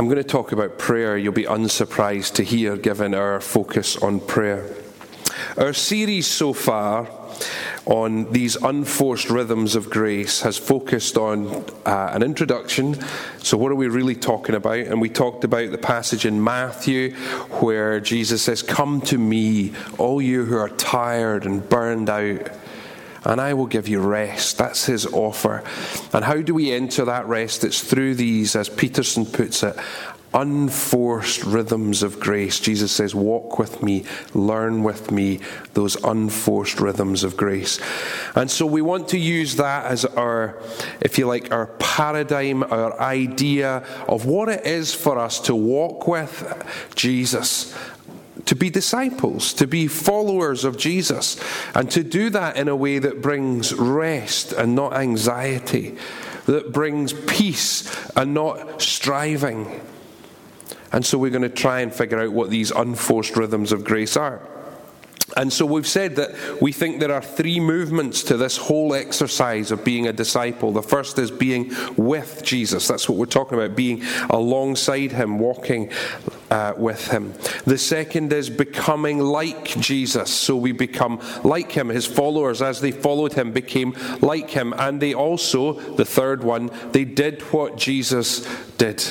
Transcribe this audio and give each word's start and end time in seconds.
I'm 0.00 0.04
going 0.06 0.18
to 0.18 0.22
talk 0.22 0.52
about 0.52 0.78
prayer. 0.78 1.18
You'll 1.18 1.32
be 1.32 1.42
unsurprised 1.42 2.36
to 2.36 2.44
hear, 2.44 2.76
given 2.76 3.14
our 3.14 3.40
focus 3.40 3.96
on 3.96 4.20
prayer. 4.20 4.64
Our 5.56 5.72
series 5.72 6.28
so 6.28 6.52
far 6.52 7.10
on 7.84 8.30
these 8.30 8.54
unforced 8.54 9.28
rhythms 9.28 9.74
of 9.74 9.90
grace 9.90 10.42
has 10.42 10.56
focused 10.56 11.16
on 11.16 11.64
uh, 11.84 12.12
an 12.12 12.22
introduction. 12.22 12.96
So, 13.38 13.58
what 13.58 13.72
are 13.72 13.74
we 13.74 13.88
really 13.88 14.14
talking 14.14 14.54
about? 14.54 14.78
And 14.78 15.00
we 15.00 15.08
talked 15.08 15.42
about 15.42 15.72
the 15.72 15.78
passage 15.78 16.24
in 16.24 16.44
Matthew 16.44 17.16
where 17.60 17.98
Jesus 17.98 18.40
says, 18.42 18.62
Come 18.62 19.00
to 19.02 19.18
me, 19.18 19.72
all 19.98 20.22
you 20.22 20.44
who 20.44 20.56
are 20.58 20.68
tired 20.68 21.44
and 21.44 21.68
burned 21.68 22.08
out 22.08 22.52
and 23.28 23.42
I 23.42 23.52
will 23.52 23.66
give 23.66 23.86
you 23.86 24.00
rest. 24.00 24.56
That's 24.56 24.86
his 24.86 25.06
offer. 25.06 25.62
And 26.14 26.24
how 26.24 26.40
do 26.40 26.54
we 26.54 26.72
enter 26.72 27.04
that 27.04 27.26
rest? 27.26 27.62
It's 27.62 27.82
through 27.82 28.14
these, 28.14 28.56
as 28.56 28.70
Peterson 28.70 29.26
puts 29.26 29.62
it, 29.62 29.76
unforced 30.32 31.44
rhythms 31.44 32.02
of 32.02 32.18
grace. 32.18 32.58
Jesus 32.58 32.90
says, 32.90 33.14
Walk 33.14 33.58
with 33.58 33.82
me, 33.82 34.04
learn 34.32 34.82
with 34.82 35.10
me, 35.10 35.40
those 35.74 36.02
unforced 36.04 36.80
rhythms 36.80 37.22
of 37.22 37.36
grace. 37.36 37.78
And 38.34 38.50
so 38.50 38.64
we 38.64 38.80
want 38.80 39.08
to 39.08 39.18
use 39.18 39.56
that 39.56 39.86
as 39.86 40.06
our, 40.06 40.58
if 41.02 41.18
you 41.18 41.26
like, 41.26 41.52
our 41.52 41.66
paradigm, 41.78 42.62
our 42.62 42.98
idea 42.98 43.84
of 44.08 44.24
what 44.24 44.48
it 44.48 44.66
is 44.66 44.94
for 44.94 45.18
us 45.18 45.38
to 45.40 45.54
walk 45.54 46.08
with 46.08 46.90
Jesus 46.94 47.74
to 48.48 48.56
be 48.56 48.70
disciples, 48.70 49.52
to 49.52 49.66
be 49.66 49.86
followers 49.86 50.64
of 50.64 50.78
Jesus, 50.78 51.38
and 51.74 51.90
to 51.90 52.02
do 52.02 52.30
that 52.30 52.56
in 52.56 52.66
a 52.66 52.74
way 52.74 52.98
that 52.98 53.20
brings 53.20 53.74
rest 53.74 54.52
and 54.52 54.74
not 54.74 54.94
anxiety, 54.94 55.98
that 56.46 56.72
brings 56.72 57.12
peace 57.12 58.10
and 58.16 58.32
not 58.32 58.80
striving. 58.80 59.82
And 60.92 61.04
so 61.04 61.18
we're 61.18 61.30
going 61.30 61.42
to 61.42 61.50
try 61.50 61.80
and 61.80 61.92
figure 61.92 62.18
out 62.18 62.32
what 62.32 62.48
these 62.48 62.70
unforced 62.70 63.36
rhythms 63.36 63.70
of 63.70 63.84
grace 63.84 64.16
are. 64.16 64.40
And 65.36 65.52
so 65.52 65.66
we've 65.66 65.86
said 65.86 66.16
that 66.16 66.60
we 66.62 66.72
think 66.72 67.00
there 67.00 67.12
are 67.12 67.22
three 67.22 67.60
movements 67.60 68.22
to 68.24 68.36
this 68.36 68.56
whole 68.56 68.94
exercise 68.94 69.70
of 69.70 69.84
being 69.84 70.06
a 70.06 70.12
disciple. 70.12 70.72
The 70.72 70.82
first 70.82 71.18
is 71.18 71.30
being 71.30 71.72
with 71.96 72.42
Jesus. 72.42 72.88
That's 72.88 73.08
what 73.08 73.18
we're 73.18 73.26
talking 73.26 73.58
about, 73.58 73.76
being 73.76 74.02
alongside 74.30 75.12
Him, 75.12 75.38
walking 75.38 75.92
uh, 76.50 76.72
with 76.76 77.08
Him. 77.08 77.34
The 77.66 77.76
second 77.76 78.32
is 78.32 78.48
becoming 78.48 79.18
like 79.18 79.78
Jesus. 79.78 80.30
So 80.30 80.56
we 80.56 80.72
become 80.72 81.20
like 81.44 81.72
Him. 81.72 81.90
His 81.90 82.06
followers, 82.06 82.62
as 82.62 82.80
they 82.80 82.92
followed 82.92 83.34
Him, 83.34 83.52
became 83.52 83.94
like 84.22 84.50
Him. 84.50 84.72
And 84.78 85.00
they 85.00 85.12
also, 85.12 85.74
the 85.74 86.06
third 86.06 86.42
one, 86.42 86.70
they 86.92 87.04
did 87.04 87.42
what 87.52 87.76
Jesus 87.76 88.48
did 88.78 89.04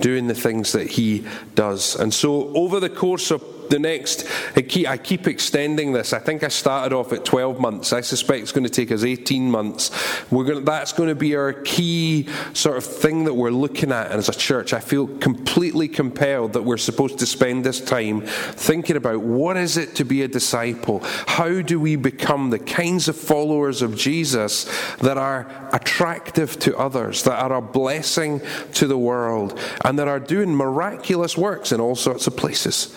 doing 0.00 0.26
the 0.26 0.34
things 0.34 0.72
that 0.72 0.90
he 0.90 1.24
does. 1.54 1.94
And 1.94 2.12
so, 2.12 2.52
over 2.54 2.80
the 2.80 2.90
course 2.90 3.30
of 3.30 3.53
the 3.70 3.78
next, 3.78 4.26
I 4.56 4.62
keep, 4.62 4.88
I 4.88 4.96
keep, 4.96 5.26
extending 5.26 5.92
this. 5.92 6.12
I 6.12 6.18
think 6.18 6.42
I 6.42 6.48
started 6.48 6.94
off 6.94 7.12
at 7.12 7.24
12 7.24 7.58
months. 7.58 7.92
I 7.92 8.02
suspect 8.02 8.42
it's 8.42 8.52
going 8.52 8.64
to 8.64 8.70
take 8.70 8.92
us 8.92 9.04
18 9.04 9.50
months. 9.50 9.90
We're 10.30 10.44
going 10.44 10.58
to, 10.58 10.64
that's 10.64 10.92
going 10.92 11.08
to 11.08 11.14
be 11.14 11.34
our 11.34 11.52
key 11.52 12.28
sort 12.52 12.76
of 12.76 12.84
thing 12.84 13.24
that 13.24 13.34
we're 13.34 13.50
looking 13.50 13.90
at 13.90 14.10
And 14.10 14.18
as 14.18 14.28
a 14.28 14.32
church. 14.32 14.72
I 14.72 14.80
feel 14.80 15.06
completely 15.06 15.88
compelled 15.88 16.52
that 16.52 16.62
we're 16.62 16.76
supposed 16.76 17.18
to 17.20 17.26
spend 17.26 17.64
this 17.64 17.80
time 17.80 18.22
thinking 18.22 18.96
about 18.96 19.20
what 19.20 19.56
is 19.56 19.76
it 19.76 19.94
to 19.96 20.04
be 20.04 20.22
a 20.22 20.28
disciple? 20.28 21.00
How 21.26 21.62
do 21.62 21.80
we 21.80 21.96
become 21.96 22.50
the 22.50 22.58
kinds 22.58 23.08
of 23.08 23.16
followers 23.16 23.82
of 23.82 23.96
Jesus 23.96 24.64
that 24.98 25.16
are 25.16 25.50
attractive 25.72 26.58
to 26.60 26.76
others, 26.76 27.22
that 27.24 27.38
are 27.38 27.58
a 27.58 27.62
blessing 27.62 28.40
to 28.74 28.86
the 28.86 28.98
world, 28.98 29.58
and 29.84 29.98
that 29.98 30.08
are 30.08 30.20
doing 30.20 30.54
miraculous 30.54 31.36
works 31.36 31.72
in 31.72 31.80
all 31.80 31.96
sorts 31.96 32.26
of 32.26 32.36
places? 32.36 32.94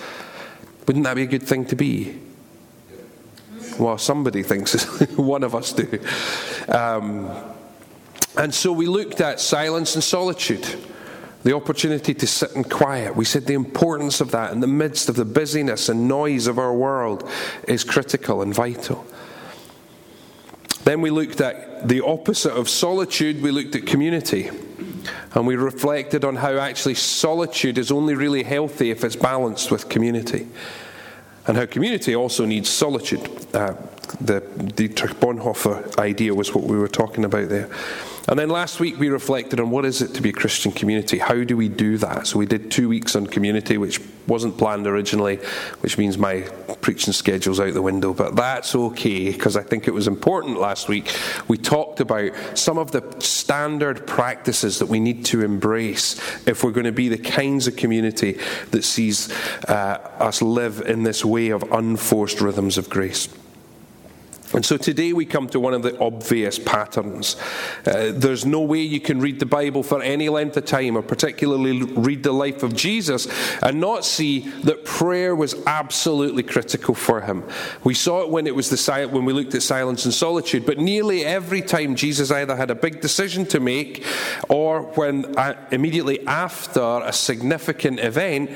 Wouldn't 0.88 1.04
that 1.04 1.16
be 1.16 1.24
a 1.24 1.28
good 1.28 1.44
thing 1.44 1.66
to 1.66 1.76
be? 1.76 2.18
Well, 3.78 3.98
somebody 3.98 4.42
thinks 4.42 4.86
one 5.18 5.44
of 5.44 5.54
us 5.54 5.74
do. 5.74 6.00
Um, 6.70 7.30
and 8.38 8.54
so 8.54 8.72
we 8.72 8.88
looked 8.88 9.20
at 9.20 9.40
silence 9.40 9.96
and 9.96 10.04
solitude, 10.04 10.66
the 11.44 11.54
opportunity 11.54 12.14
to 12.14 12.26
sit 12.26 12.52
in 12.54 12.64
quiet. 12.64 13.16
We 13.16 13.26
said 13.26 13.46
the 13.46 13.54
importance 13.54 14.22
of 14.22 14.32
that 14.32 14.54
in 14.54 14.62
the 14.62 14.68
midst 14.68 15.10
of 15.10 15.16
the 15.16 15.26
busyness 15.26 15.90
and 15.90 16.08
noise 16.08 16.48
of 16.48 16.58
our 16.58 16.74
world 16.74 17.30
is 17.68 17.84
critical 17.84 18.42
and 18.42 18.54
vital. 18.54 19.06
Then 20.86 21.02
we 21.02 21.10
looked 21.10 21.42
at 21.42 21.88
the 21.88 22.04
opposite 22.04 22.54
of 22.54 22.70
solitude, 22.70 23.42
we 23.42 23.52
looked 23.52 23.76
at 23.76 23.86
community. 23.86 24.50
And 25.38 25.46
we 25.46 25.56
reflected 25.56 26.26
on 26.26 26.36
how 26.36 26.58
actually 26.58 26.96
solitude 26.96 27.78
is 27.78 27.92
only 27.92 28.16
really 28.16 28.42
healthy 28.42 28.90
if 28.90 29.04
it's 29.04 29.16
balanced 29.16 29.70
with 29.70 29.88
community. 29.88 30.48
And 31.46 31.56
how 31.56 31.68
community 31.68 32.16
also 32.16 32.44
needs 32.44 32.70
solitude. 32.70 33.22
Uh, 33.54 33.76
the 34.22 34.42
Dietrich 34.76 35.20
Bonhoeffer 35.20 35.98
idea 35.98 36.34
was 36.34 36.54
what 36.54 36.64
we 36.64 36.78
were 36.78 36.88
talking 36.88 37.26
about 37.26 37.50
there. 37.50 37.70
And 38.30 38.38
then 38.38 38.50
last 38.50 38.82
week 38.82 39.00
we 39.00 39.08
reflected 39.08 39.62
on 39.62 39.70
what 39.70 39.86
is 39.86 40.02
it 40.02 40.14
to 40.16 40.22
be 40.22 40.30
a 40.30 40.34
Christian 40.34 40.74
community? 40.74 41.18
How 41.18 41.46
do 41.46 41.56
we 41.56 41.70
do 41.70 41.98
that? 42.00 42.28
So 42.28 42.38
we 42.38 42.46
did 42.46 42.70
two 42.70 42.90
weeks 42.90 43.16
on 43.16 43.26
community, 43.26 43.78
which 43.78 44.02
wasn't 44.28 44.58
planned 44.58 44.86
originally, 44.86 45.38
which 45.80 45.98
means 45.98 46.18
my 46.18 46.42
preaching 46.82 47.14
schedule's 47.14 47.62
out 47.62 47.74
the 47.74 47.82
window, 47.82 48.14
but 48.14 48.36
that's 48.36 48.76
okay 48.76 49.32
because 49.32 49.56
I 49.56 49.64
think 49.64 49.88
it 49.88 49.94
was 49.94 50.10
important 50.10 50.60
last 50.60 50.90
week. 50.90 51.16
We 51.48 51.58
talked 51.58 52.02
about 52.02 52.58
some 52.58 52.78
of 52.78 52.92
the 52.92 53.16
standard 53.20 54.06
practices 54.06 54.80
that 54.80 54.88
we 54.88 55.00
need 55.00 55.24
to 55.28 55.42
embrace 55.42 56.20
if 56.46 56.66
we're 56.66 56.72
going 56.72 56.86
to 56.86 56.92
be 56.92 57.08
the 57.08 57.18
kinds 57.18 57.66
of 57.68 57.78
community 57.78 58.40
that 58.72 58.84
sees 58.84 59.32
uh, 59.70 60.16
us 60.20 60.42
live 60.42 60.82
in 60.82 61.04
this 61.04 61.24
way 61.24 61.50
of 61.50 61.64
unforced 61.72 62.42
rhythms 62.42 62.78
of 62.78 62.90
grace. 62.90 63.30
And 64.54 64.66
so 64.66 64.78
today 64.78 65.14
we 65.14 65.26
come 65.26 65.48
to 65.50 65.60
one 65.60 65.74
of 65.74 65.82
the 65.82 66.00
obvious 66.00 66.58
patterns. 66.58 67.36
Uh, 67.86 68.12
there's 68.14 68.46
no 68.46 68.62
way 68.62 68.82
you 68.82 69.00
can 69.00 69.20
read 69.20 69.40
the 69.40 69.46
Bible 69.46 69.84
for 69.84 70.02
any 70.02 70.30
length 70.30 70.56
of 70.58 70.66
time, 70.66 70.98
or 70.98 71.02
particularly 71.02 71.84
read 71.84 72.24
the 72.24 72.32
life 72.32 72.64
of 72.64 72.76
Jesus, 72.76 73.28
and 73.62 73.80
not 73.80 74.06
see 74.06 74.40
that 74.64 74.86
prayer 74.86 75.36
was 75.36 75.56
absolutely 75.68 76.44
critical 76.44 76.96
for 76.96 77.22
him. 77.22 77.44
We 77.84 77.94
saw 77.94 78.24
it 78.24 78.30
when 78.30 78.48
it 78.48 78.56
was 78.56 78.70
the 78.70 78.78
when 79.12 79.26
we 79.26 79.34
looked 79.34 79.54
at 79.54 79.64
silence 79.64 80.06
and 80.06 80.14
solitude. 80.14 80.66
But 80.66 80.78
nearly 80.78 81.26
every 81.26 81.62
time 81.62 81.96
Jesus 81.96 82.32
either 82.32 82.56
had 82.56 82.72
a 82.72 82.76
big 82.76 83.02
decision 83.02 83.46
to 83.48 83.60
make, 83.60 84.06
or 84.48 84.84
when 84.94 85.38
uh, 85.38 85.56
immediately 85.72 86.26
after 86.26 87.02
a 87.04 87.12
significant 87.12 88.00
event, 88.00 88.52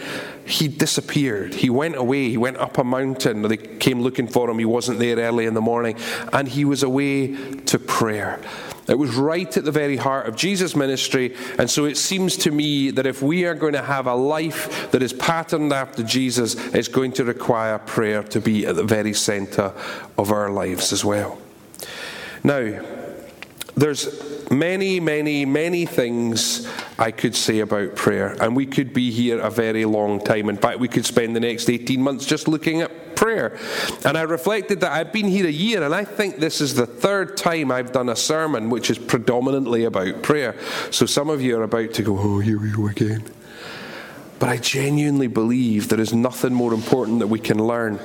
he 0.45 0.67
disappeared. 0.67 1.53
He 1.53 1.69
went 1.69 1.95
away. 1.95 2.29
He 2.29 2.37
went 2.37 2.57
up 2.57 2.77
a 2.77 2.83
mountain. 2.83 3.41
They 3.43 3.57
came 3.57 4.01
looking 4.01 4.27
for 4.27 4.49
him. 4.49 4.57
He 4.57 4.65
wasn't 4.65 4.99
there 4.99 5.17
early 5.17 5.45
in 5.45 5.53
the 5.53 5.61
morning. 5.61 5.80
And 5.85 6.47
he 6.47 6.65
was 6.65 6.83
away 6.83 7.35
to 7.65 7.79
prayer. 7.79 8.39
It 8.87 8.97
was 8.97 9.15
right 9.15 9.55
at 9.55 9.63
the 9.63 9.71
very 9.71 9.95
heart 9.95 10.27
of 10.27 10.35
Jesus' 10.35 10.75
ministry. 10.75 11.35
And 11.57 11.69
so 11.69 11.85
it 11.85 11.97
seems 11.97 12.35
to 12.37 12.51
me 12.51 12.91
that 12.91 13.05
if 13.05 13.21
we 13.21 13.45
are 13.45 13.53
going 13.53 13.73
to 13.73 13.81
have 13.81 14.07
a 14.07 14.15
life 14.15 14.91
that 14.91 15.01
is 15.01 15.13
patterned 15.13 15.71
after 15.71 16.03
Jesus, 16.03 16.55
it's 16.73 16.87
going 16.87 17.13
to 17.13 17.23
require 17.23 17.77
prayer 17.79 18.23
to 18.23 18.41
be 18.41 18.65
at 18.65 18.75
the 18.75 18.83
very 18.83 19.13
center 19.13 19.73
of 20.17 20.31
our 20.31 20.49
lives 20.49 20.91
as 20.91 21.05
well. 21.05 21.39
Now, 22.43 22.81
there's 23.75 24.51
many, 24.51 24.99
many, 24.99 25.45
many 25.45 25.85
things 25.85 26.67
I 26.99 27.11
could 27.11 27.35
say 27.35 27.59
about 27.59 27.95
prayer, 27.95 28.35
and 28.41 28.55
we 28.55 28.65
could 28.65 28.93
be 28.93 29.11
here 29.11 29.39
a 29.39 29.49
very 29.49 29.85
long 29.85 30.19
time. 30.19 30.49
In 30.49 30.57
fact, 30.57 30.79
we 30.79 30.87
could 30.87 31.05
spend 31.05 31.35
the 31.35 31.39
next 31.39 31.69
18 31.69 32.01
months 32.01 32.25
just 32.25 32.47
looking 32.47 32.81
at 32.81 33.10
prayer. 33.21 33.55
And 34.03 34.17
I 34.17 34.23
reflected 34.23 34.79
that 34.79 34.91
I've 34.91 35.13
been 35.13 35.27
here 35.27 35.45
a 35.45 35.51
year, 35.51 35.83
and 35.83 35.93
I 35.93 36.03
think 36.03 36.37
this 36.37 36.59
is 36.59 36.73
the 36.73 36.87
third 36.87 37.37
time 37.37 37.71
I've 37.71 37.91
done 37.91 38.09
a 38.09 38.15
sermon 38.15 38.71
which 38.71 38.89
is 38.89 38.97
predominantly 38.97 39.83
about 39.83 40.23
prayer. 40.23 40.55
So 40.89 41.05
some 41.05 41.29
of 41.29 41.39
you 41.39 41.59
are 41.59 41.63
about 41.63 41.93
to 41.93 42.03
go, 42.03 42.17
oh, 42.17 42.39
here 42.39 42.59
we 42.59 42.71
go 42.71 42.87
again. 42.87 43.23
But 44.39 44.49
I 44.49 44.57
genuinely 44.57 45.27
believe 45.27 45.87
there 45.87 45.99
is 45.99 46.13
nothing 46.13 46.51
more 46.51 46.73
important 46.73 47.19
that 47.19 47.27
we 47.27 47.39
can 47.39 47.63
learn. 47.63 47.99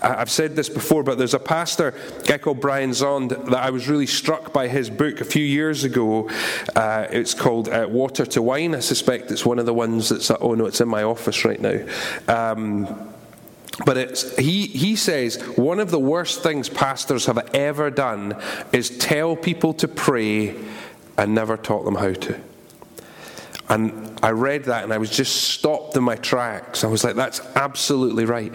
I've 0.00 0.30
said 0.30 0.56
this 0.56 0.70
before, 0.70 1.02
but 1.02 1.18
there's 1.18 1.34
a 1.34 1.38
pastor, 1.38 1.94
a 2.18 2.22
guy 2.22 2.38
called 2.38 2.60
Brian 2.60 2.92
Zahnd, 2.92 3.50
that 3.50 3.62
I 3.62 3.68
was 3.68 3.86
really 3.86 4.06
struck 4.06 4.54
by 4.54 4.68
his 4.68 4.88
book 4.88 5.20
a 5.20 5.26
few 5.26 5.44
years 5.44 5.84
ago. 5.84 6.30
Uh, 6.74 7.06
it's 7.10 7.34
called 7.34 7.68
uh, 7.68 7.86
Water 7.86 8.24
to 8.24 8.40
Wine. 8.40 8.74
I 8.74 8.80
suspect 8.80 9.30
it's 9.30 9.44
one 9.44 9.58
of 9.58 9.66
the 9.66 9.74
ones 9.74 10.08
that's, 10.08 10.30
oh 10.30 10.54
no, 10.54 10.64
it's 10.64 10.80
in 10.80 10.88
my 10.88 11.02
office 11.02 11.44
right 11.44 11.60
now. 11.60 11.84
Um, 12.28 13.12
but 13.84 13.96
it's, 13.96 14.36
he, 14.36 14.66
he 14.66 14.96
says 14.96 15.40
one 15.56 15.80
of 15.80 15.90
the 15.90 15.98
worst 15.98 16.42
things 16.42 16.68
pastors 16.68 17.26
have 17.26 17.38
ever 17.54 17.90
done 17.90 18.40
is 18.72 18.96
tell 18.98 19.36
people 19.36 19.72
to 19.74 19.88
pray 19.88 20.54
and 21.16 21.34
never 21.34 21.56
taught 21.56 21.84
them 21.84 21.94
how 21.94 22.12
to. 22.12 22.40
And 23.68 24.18
I 24.22 24.30
read 24.30 24.64
that 24.64 24.84
and 24.84 24.92
I 24.92 24.98
was 24.98 25.10
just 25.10 25.50
stopped 25.50 25.96
in 25.96 26.02
my 26.02 26.16
tracks. 26.16 26.84
I 26.84 26.86
was 26.86 27.04
like, 27.04 27.16
that's 27.16 27.40
absolutely 27.54 28.24
right. 28.24 28.52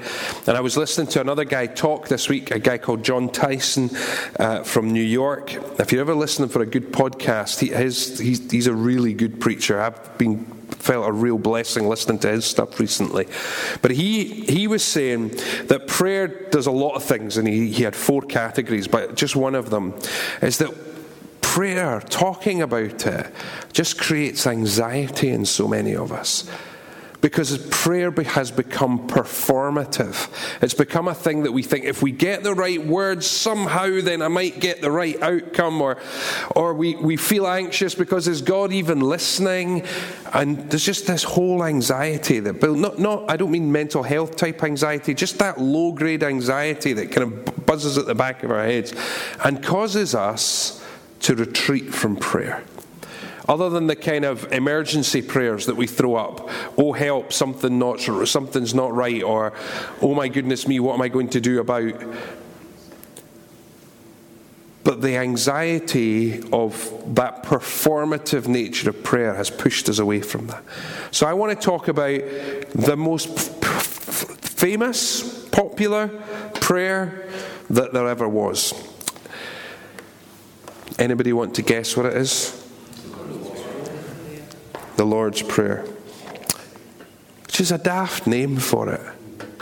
And 0.48 0.58
I 0.58 0.62
was 0.62 0.76
listening 0.76 1.08
to 1.08 1.22
another 1.22 1.46
guy 1.46 1.68
talk 1.68 2.08
this 2.08 2.30
week, 2.30 2.52
a 2.52 2.60
guy 2.60 2.78
called 2.78 3.04
Jon 3.04 3.30
Tyson 3.30 3.92
uh, 4.40 4.64
from 4.64 4.92
New 4.92 5.04
York. 5.04 5.54
If 5.80 5.92
you're 5.92 6.02
ever 6.02 6.16
listening 6.16 6.50
for 6.50 6.62
a 6.62 6.66
good 6.66 6.92
podcast, 6.92 7.60
he, 7.60 7.70
his, 7.70 8.18
he's, 8.20 8.52
he's 8.52 8.68
a 8.68 8.74
really 8.74 9.14
good 9.14 9.40
preacher. 9.40 9.80
I've 9.80 10.18
been 10.18 10.46
felt 10.84 11.08
a 11.08 11.12
real 11.12 11.38
blessing 11.38 11.88
listening 11.88 12.20
to 12.20 12.30
his 12.30 12.46
stuff 12.46 12.80
recently. 12.80 13.28
But 13.82 13.92
he, 13.92 14.26
he 14.26 14.68
was 14.68 14.84
saying 14.84 15.30
that 15.68 15.88
prayer 15.88 16.28
does 16.28 16.68
a 16.68 16.72
lot 16.72 16.96
of 16.96 17.04
things, 17.04 17.38
and 17.38 17.48
he, 17.48 17.72
he 17.72 17.84
had 17.84 17.96
four 17.96 18.22
categories, 18.22 18.88
but 18.88 19.16
just 19.16 19.36
one 19.36 19.56
of 19.56 19.70
them 19.70 19.94
is 20.42 20.58
that 20.58 20.93
prayer, 21.54 22.02
talking 22.10 22.64
about 22.64 23.06
it, 23.06 23.28
just 23.74 24.00
creates 24.00 24.48
anxiety 24.48 25.30
in 25.30 25.46
so 25.46 25.68
many 25.68 25.96
of 25.96 26.12
us 26.12 26.50
because 27.22 27.56
prayer 27.68 28.10
has 28.10 28.50
become 28.50 29.08
performative. 29.08 30.28
It's 30.64 30.74
become 30.74 31.08
a 31.08 31.14
thing 31.14 31.44
that 31.44 31.52
we 31.52 31.62
think 31.62 31.86
if 31.86 32.02
we 32.02 32.12
get 32.12 32.42
the 32.42 32.56
right 32.56 32.84
words 32.84 33.28
somehow, 33.28 34.02
then 34.02 34.24
I 34.24 34.30
might 34.30 34.62
get 34.62 34.82
the 34.82 34.90
right 34.90 35.22
outcome, 35.22 35.80
or, 35.80 36.00
or 36.56 36.74
we, 36.74 36.96
we 36.96 37.18
feel 37.18 37.46
anxious 37.46 37.94
because 37.94 38.28
is 38.28 38.42
God 38.42 38.74
even 38.74 39.02
listening? 39.02 39.86
And 40.34 40.72
there's 40.72 40.84
just 40.84 41.06
this 41.06 41.22
whole 41.24 41.64
anxiety 41.64 42.40
that, 42.40 42.64
not, 42.64 42.98
not, 42.98 43.30
I 43.30 43.38
don't 43.38 43.52
mean 43.52 43.72
mental 43.72 44.02
health 44.02 44.38
type 44.38 44.64
anxiety, 44.64 45.14
just 45.14 45.38
that 45.38 45.62
low 45.62 45.92
grade 45.92 46.24
anxiety 46.24 46.94
that 46.94 47.12
kind 47.12 47.32
of 47.32 47.66
buzzes 47.68 48.00
at 48.00 48.08
the 48.08 48.16
back 48.16 48.42
of 48.42 48.50
our 48.50 48.66
heads 48.66 48.92
and 49.44 49.62
causes 49.62 50.16
us 50.16 50.83
to 51.24 51.36
retreat 51.36 51.94
from 51.94 52.16
prayer. 52.16 52.64
Other 53.48 53.70
than 53.70 53.88
the 53.88 53.96
kind 53.96 54.24
of 54.24 54.52
emergency 54.54 55.22
prayers 55.22 55.66
that 55.66 55.76
we 55.76 55.86
throw 55.86 56.16
up 56.16 56.50
oh 56.78 56.94
help 56.94 57.34
something 57.34 57.78
not 57.78 58.00
something's 58.00 58.74
not 58.74 58.94
right 58.94 59.22
or 59.22 59.52
oh 60.02 60.16
my 60.16 60.30
goodness 60.30 60.66
me 60.66 60.80
what 60.80 60.94
am 60.94 61.02
i 61.02 61.10
going 61.10 61.28
to 61.30 61.42
do 61.42 61.60
about 61.60 61.94
but 64.86 65.02
the 65.02 65.18
anxiety 65.18 66.42
of 66.54 67.16
that 67.16 67.44
performative 67.44 68.48
nature 68.48 68.90
of 68.90 69.04
prayer 69.04 69.34
has 69.34 69.50
pushed 69.50 69.88
us 69.88 70.00
away 70.00 70.22
from 70.22 70.48
that. 70.48 70.64
So 71.12 71.28
i 71.28 71.34
want 71.34 71.60
to 71.60 71.66
talk 71.66 71.90
about 71.90 72.22
the 72.74 72.96
most 72.96 73.28
famous 73.60 75.46
popular 75.50 76.08
prayer 76.56 77.30
that 77.70 77.92
there 77.92 78.08
ever 78.08 78.30
was 78.30 78.93
anybody 81.00 81.34
want 81.34 81.56
to 81.56 81.62
guess 81.62 81.96
what 81.98 82.06
it 82.06 82.18
is 82.18 82.60
the 84.96 85.06
Lord's 85.06 85.42
Prayer, 85.42 85.86
which 87.46 87.60
is 87.60 87.72
a 87.72 87.78
daft 87.78 88.28
name 88.28 88.58
for 88.58 88.90
it, 88.90 89.02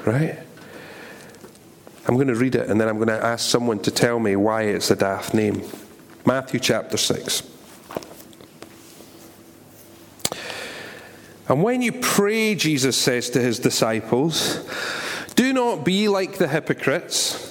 right? 0.05 0.39
I'm 2.07 2.15
going 2.15 2.27
to 2.27 2.35
read 2.35 2.55
it 2.55 2.69
and 2.69 2.81
then 2.81 2.87
I'm 2.87 2.97
going 2.97 3.07
to 3.07 3.23
ask 3.23 3.49
someone 3.49 3.79
to 3.79 3.91
tell 3.91 4.19
me 4.19 4.35
why 4.35 4.63
it's 4.63 4.91
a 4.91 4.95
daft 4.95 5.33
name. 5.33 5.63
Matthew 6.25 6.59
chapter 6.59 6.97
6. 6.97 7.43
And 11.47 11.63
when 11.63 11.81
you 11.81 11.91
pray, 11.91 12.55
Jesus 12.55 12.97
says 12.97 13.29
to 13.31 13.41
his 13.41 13.59
disciples, 13.59 14.67
do 15.35 15.53
not 15.53 15.83
be 15.83 16.07
like 16.07 16.37
the 16.37 16.47
hypocrites 16.47 17.50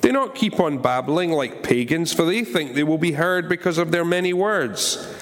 do 0.00 0.12
not 0.12 0.34
keep 0.34 0.60
on 0.60 0.78
babbling 0.78 1.32
like 1.32 1.62
pagans, 1.62 2.12
for 2.12 2.24
they 2.24 2.44
think 2.44 2.74
they 2.74 2.84
will 2.84 2.98
be 2.98 3.12
heard 3.12 3.48
because 3.48 3.78
of 3.78 3.90
their 3.90 4.04
many 4.04 4.32
words. 4.32 5.14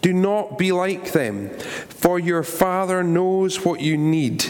Do 0.00 0.12
not 0.12 0.58
be 0.58 0.70
like 0.72 1.12
them, 1.12 1.50
for 1.58 2.18
your 2.18 2.42
Father 2.42 3.02
knows 3.02 3.64
what 3.64 3.80
you 3.80 3.96
need 3.96 4.44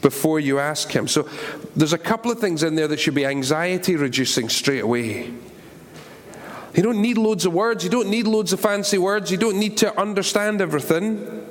before 0.00 0.40
you 0.40 0.58
ask 0.58 0.90
Him. 0.90 1.08
So 1.08 1.28
there's 1.74 1.92
a 1.92 1.98
couple 1.98 2.30
of 2.30 2.38
things 2.38 2.62
in 2.62 2.76
there 2.76 2.88
that 2.88 3.00
should 3.00 3.14
be 3.14 3.26
anxiety 3.26 3.96
reducing 3.96 4.48
straight 4.48 4.82
away. 4.82 5.32
You 6.74 6.82
don't 6.82 7.00
need 7.00 7.18
loads 7.18 7.46
of 7.46 7.52
words, 7.52 7.84
you 7.84 7.90
don't 7.90 8.08
need 8.08 8.26
loads 8.26 8.52
of 8.52 8.60
fancy 8.60 8.98
words, 8.98 9.30
you 9.30 9.38
don't 9.38 9.58
need 9.58 9.78
to 9.78 9.98
understand 9.98 10.60
everything. 10.60 11.46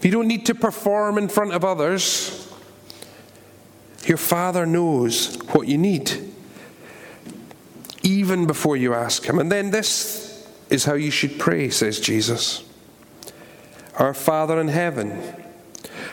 You 0.00 0.10
don't 0.10 0.28
need 0.28 0.46
to 0.46 0.54
perform 0.54 1.18
in 1.18 1.28
front 1.28 1.52
of 1.52 1.64
others. 1.64 2.39
Your 4.06 4.16
Father 4.16 4.64
knows 4.66 5.36
what 5.52 5.68
you 5.68 5.78
need, 5.78 6.12
even 8.02 8.46
before 8.46 8.76
you 8.76 8.94
ask 8.94 9.24
Him. 9.24 9.38
And 9.38 9.52
then 9.52 9.70
this 9.70 10.48
is 10.70 10.84
how 10.84 10.94
you 10.94 11.10
should 11.10 11.38
pray, 11.38 11.70
says 11.70 12.00
Jesus 12.00 12.64
Our 13.96 14.14
Father 14.14 14.60
in 14.60 14.68
heaven, 14.68 15.20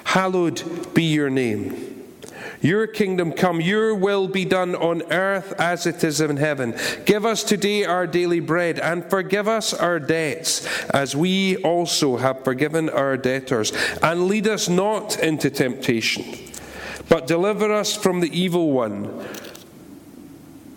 hallowed 0.03 0.93
be 0.93 1.03
your 1.03 1.29
name. 1.29 1.93
Your 2.59 2.87
kingdom 2.87 3.33
come, 3.33 3.61
your 3.61 3.93
will 3.93 4.27
be 4.27 4.43
done 4.43 4.75
on 4.75 5.03
earth 5.11 5.53
as 5.59 5.85
it 5.85 6.03
is 6.03 6.19
in 6.21 6.37
heaven. 6.37 6.75
Give 7.05 7.23
us 7.23 7.43
today 7.43 7.85
our 7.85 8.07
daily 8.07 8.39
bread 8.39 8.79
and 8.79 9.07
forgive 9.07 9.47
us 9.47 9.75
our 9.75 9.99
debts 9.99 10.65
as 10.89 11.15
we 11.15 11.57
also 11.57 12.17
have 12.17 12.43
forgiven 12.43 12.89
our 12.89 13.15
debtors. 13.15 13.71
And 14.01 14.27
lead 14.27 14.47
us 14.47 14.67
not 14.67 15.19
into 15.19 15.51
temptation 15.51 16.46
but 17.09 17.27
deliver 17.27 17.71
us 17.73 17.95
from 17.95 18.19
the 18.19 18.37
evil 18.37 18.71
one. 18.71 19.05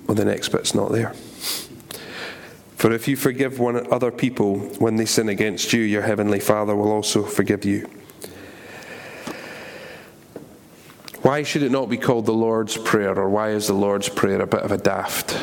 Well, 0.07 0.15
the 0.15 0.25
next 0.25 0.49
bit's 0.49 0.75
not 0.75 0.93
there. 0.93 1.15
For 2.77 2.93
if 2.93 3.07
you 3.07 3.17
forgive 3.17 3.59
one 3.59 3.93
other 3.93 4.11
people 4.11 4.59
when 4.79 4.97
they 4.97 5.05
sin 5.05 5.29
against 5.29 5.73
you, 5.73 5.83
your 5.83 6.03
heavenly 6.03 6.41
Father 6.41 6.75
will 6.75 6.91
also 6.91 7.23
forgive 7.23 7.65
you. 7.65 7.89
Why 11.23 11.43
should 11.43 11.63
it 11.63 11.71
not 11.71 11.91
be 11.91 11.99
called 11.99 12.25
the 12.25 12.33
Lord's 12.33 12.79
Prayer, 12.79 13.19
or 13.19 13.29
why 13.29 13.51
is 13.51 13.67
the 13.67 13.75
Lord's 13.75 14.09
Prayer 14.09 14.41
a 14.41 14.47
bit 14.47 14.63
of 14.63 14.73
a 14.73 14.79
daft? 14.79 15.37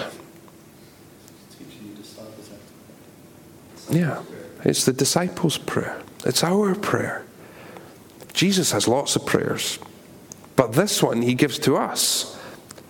Yeah, 3.89 4.23
it's 4.63 4.85
the 4.85 4.93
disciples' 4.93 5.57
prayer. 5.57 6.01
It's 6.25 6.43
our 6.43 6.73
prayer. 6.75 7.23
Jesus 8.33 8.71
has 8.71 8.87
lots 8.87 9.15
of 9.15 9.25
prayers. 9.25 9.79
But 10.57 10.73
this 10.73 11.01
one 11.01 11.21
he 11.21 11.35
gives 11.35 11.57
to 11.59 11.77
us. 11.77 12.33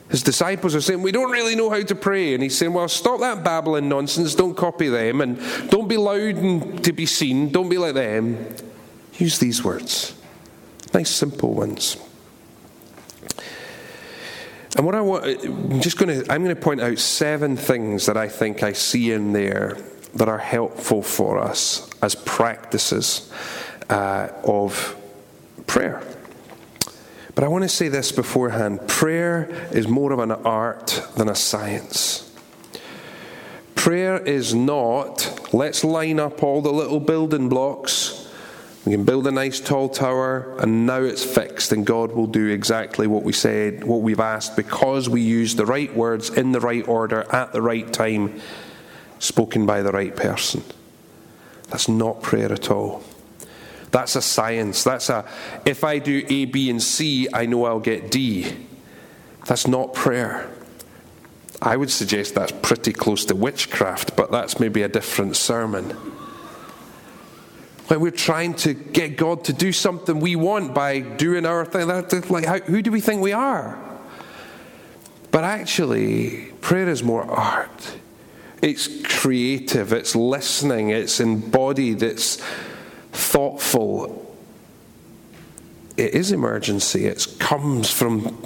His 0.10 0.24
disciples 0.24 0.74
are 0.74 0.82
saying, 0.82 1.02
We 1.02 1.12
don't 1.12 1.30
really 1.30 1.56
know 1.56 1.70
how 1.70 1.82
to 1.82 1.94
pray. 1.94 2.34
And 2.34 2.42
he's 2.42 2.58
saying, 2.58 2.74
Well, 2.74 2.88
stop 2.88 3.20
that 3.20 3.44
babbling 3.44 3.90
nonsense. 3.90 4.34
Don't 4.34 4.56
copy 4.56 4.88
them. 4.88 5.22
And 5.22 5.38
don't 5.70 5.88
be 5.88 5.98
loud 5.98 6.36
and 6.38 6.84
to 6.84 6.94
be 6.94 7.06
seen. 7.06 7.52
Don't 7.52 7.70
be 7.70 7.78
like 7.78 7.94
them. 7.94 8.48
Use 9.18 9.38
these 9.38 9.64
words. 9.64 10.16
Nice, 10.94 11.10
simple 11.10 11.54
ones. 11.54 11.98
And 14.78 14.86
what 14.86 14.96
I 14.96 15.02
want, 15.02 15.26
I'm 15.26 15.82
just 15.82 15.98
going 15.98 16.24
to, 16.24 16.32
I'm 16.32 16.44
going 16.44 16.56
to 16.56 16.62
point 16.62 16.82
out 16.82 17.00
seven 17.00 17.58
things 17.58 18.06
that 18.06 18.16
I 18.16 18.30
think 18.30 18.64
I 18.64 18.74
see 18.74 19.12
in 19.12 19.34
there 19.34 19.78
that 20.14 20.30
are 20.30 20.38
helpful 20.38 21.02
for 21.02 21.40
us 21.40 21.90
as 22.02 22.16
practices 22.16 23.32
uh, 23.90 24.30
of 24.46 24.96
prayer. 25.66 26.02
But 27.38 27.44
I 27.44 27.50
want 27.50 27.66
to 27.66 27.70
say 27.70 27.88
this 27.88 28.12
beforehand 28.12 28.88
prayer 28.88 29.48
is 29.72 29.88
more 29.88 30.12
of 30.12 30.18
an 30.18 30.32
art 30.32 31.04
than 31.18 31.30
a 31.30 31.36
science. 31.36 32.36
Prayer 33.76 34.18
is 34.18 34.56
not, 34.56 35.54
let's 35.54 35.84
line 35.84 36.20
up 36.20 36.42
all 36.42 36.64
the 36.64 36.74
little 36.74 37.00
building 37.00 37.48
blocks. 37.48 38.28
We 38.88 38.94
can 38.94 39.06
build 39.06 39.28
a 39.28 39.32
nice 39.32 39.60
tall 39.60 39.88
tower, 39.88 40.58
and 40.58 40.88
now 40.88 41.04
it's 41.04 41.24
fixed, 41.24 41.72
and 41.72 41.86
God 41.86 42.12
will 42.12 42.26
do 42.26 42.48
exactly 42.48 43.06
what 43.06 43.22
we 43.22 43.34
said, 43.34 43.84
what 43.84 44.02
we've 44.02 44.20
asked, 44.20 44.56
because 44.56 45.08
we 45.08 45.22
use 45.22 45.56
the 45.56 45.66
right 45.68 45.96
words 45.96 46.32
in 46.32 46.54
the 46.54 46.60
right 46.60 46.88
order 46.88 47.22
at 47.32 47.54
the 47.54 47.62
right 47.62 47.94
time, 47.94 48.42
spoken 49.20 49.68
by 49.68 49.84
the 49.84 49.92
right 49.92 50.16
person. 50.16 50.64
That's 51.70 51.88
not 51.88 52.24
prayer 52.24 52.52
at 52.52 52.72
all. 52.72 53.04
That's 53.92 54.16
a 54.16 54.22
science. 54.22 54.84
That's 54.84 55.10
a, 55.10 55.26
if 55.66 55.84
I 55.84 56.00
do 56.00 56.26
A, 56.28 56.46
B, 56.46 56.70
and 56.70 56.82
C, 56.82 57.28
I 57.34 57.46
know 57.46 57.66
I'll 57.66 57.80
get 57.80 58.12
D. 58.12 58.54
That's 59.46 59.68
not 59.68 59.94
prayer. 59.94 60.50
I 61.62 61.78
would 61.78 61.90
suggest 61.90 62.36
that's 62.36 62.52
pretty 62.52 62.94
close 62.94 63.26
to 63.26 63.36
witchcraft, 63.36 64.16
but 64.16 64.32
that's 64.32 64.60
maybe 64.60 64.84
a 64.84 64.88
different 64.88 65.36
sermon. 65.36 65.90
When 67.88 68.02
we're 68.02 68.12
trying 68.12 68.54
to 68.56 68.74
get 68.74 69.16
God 69.16 69.46
to 69.46 69.54
do 69.54 69.72
something 69.72 70.20
we 70.20 70.36
want 70.36 70.74
by 70.76 71.00
doing 71.00 71.46
our 71.46 71.66
thing. 71.66 71.88
Like, 71.88 72.46
how, 72.46 72.60
who 72.60 72.82
do 72.82 72.92
we 72.92 73.00
think 73.00 73.22
we 73.22 73.32
are? 73.32 73.80
But 75.32 75.46
actually, 75.46 76.52
prayer 76.62 76.90
is 76.90 77.02
more 77.02 77.24
art. 77.24 77.98
It's 78.62 78.90
creative, 79.04 79.94
it's 79.94 80.16
listening, 80.16 80.90
it's 80.90 81.20
embodied, 81.20 82.04
it's 82.04 82.42
thoughtful. 83.18 84.24
it 85.98 86.14
is 86.14 86.32
emergency. 86.32 87.08
It 87.08 87.26
comes 87.40 87.92
from 87.92 88.38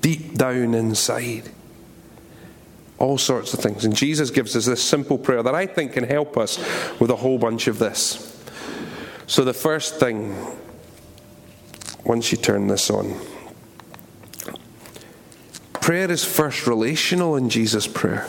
deep 0.00 0.34
down 0.34 0.74
inside. 0.74 1.50
All 2.98 3.18
sorts 3.18 3.54
of 3.54 3.60
things. 3.60 3.84
And 3.84 3.94
Jesus 3.94 4.30
gives 4.30 4.56
us 4.56 4.66
this 4.66 4.82
simple 4.82 5.18
prayer 5.18 5.42
that 5.42 5.54
I 5.54 5.66
think 5.66 5.92
can 5.92 6.04
help 6.04 6.36
us 6.36 6.58
with 6.98 7.10
a 7.10 7.16
whole 7.16 7.38
bunch 7.38 7.68
of 7.68 7.78
this. 7.78 8.32
So, 9.26 9.44
the 9.44 9.52
first 9.52 10.00
thing, 10.00 10.34
once 12.04 12.32
you 12.32 12.38
turn 12.38 12.68
this 12.68 12.90
on, 12.90 13.14
prayer 15.74 16.10
is 16.10 16.24
first 16.24 16.66
relational 16.66 17.36
in 17.36 17.50
Jesus' 17.50 17.86
prayer 17.86 18.26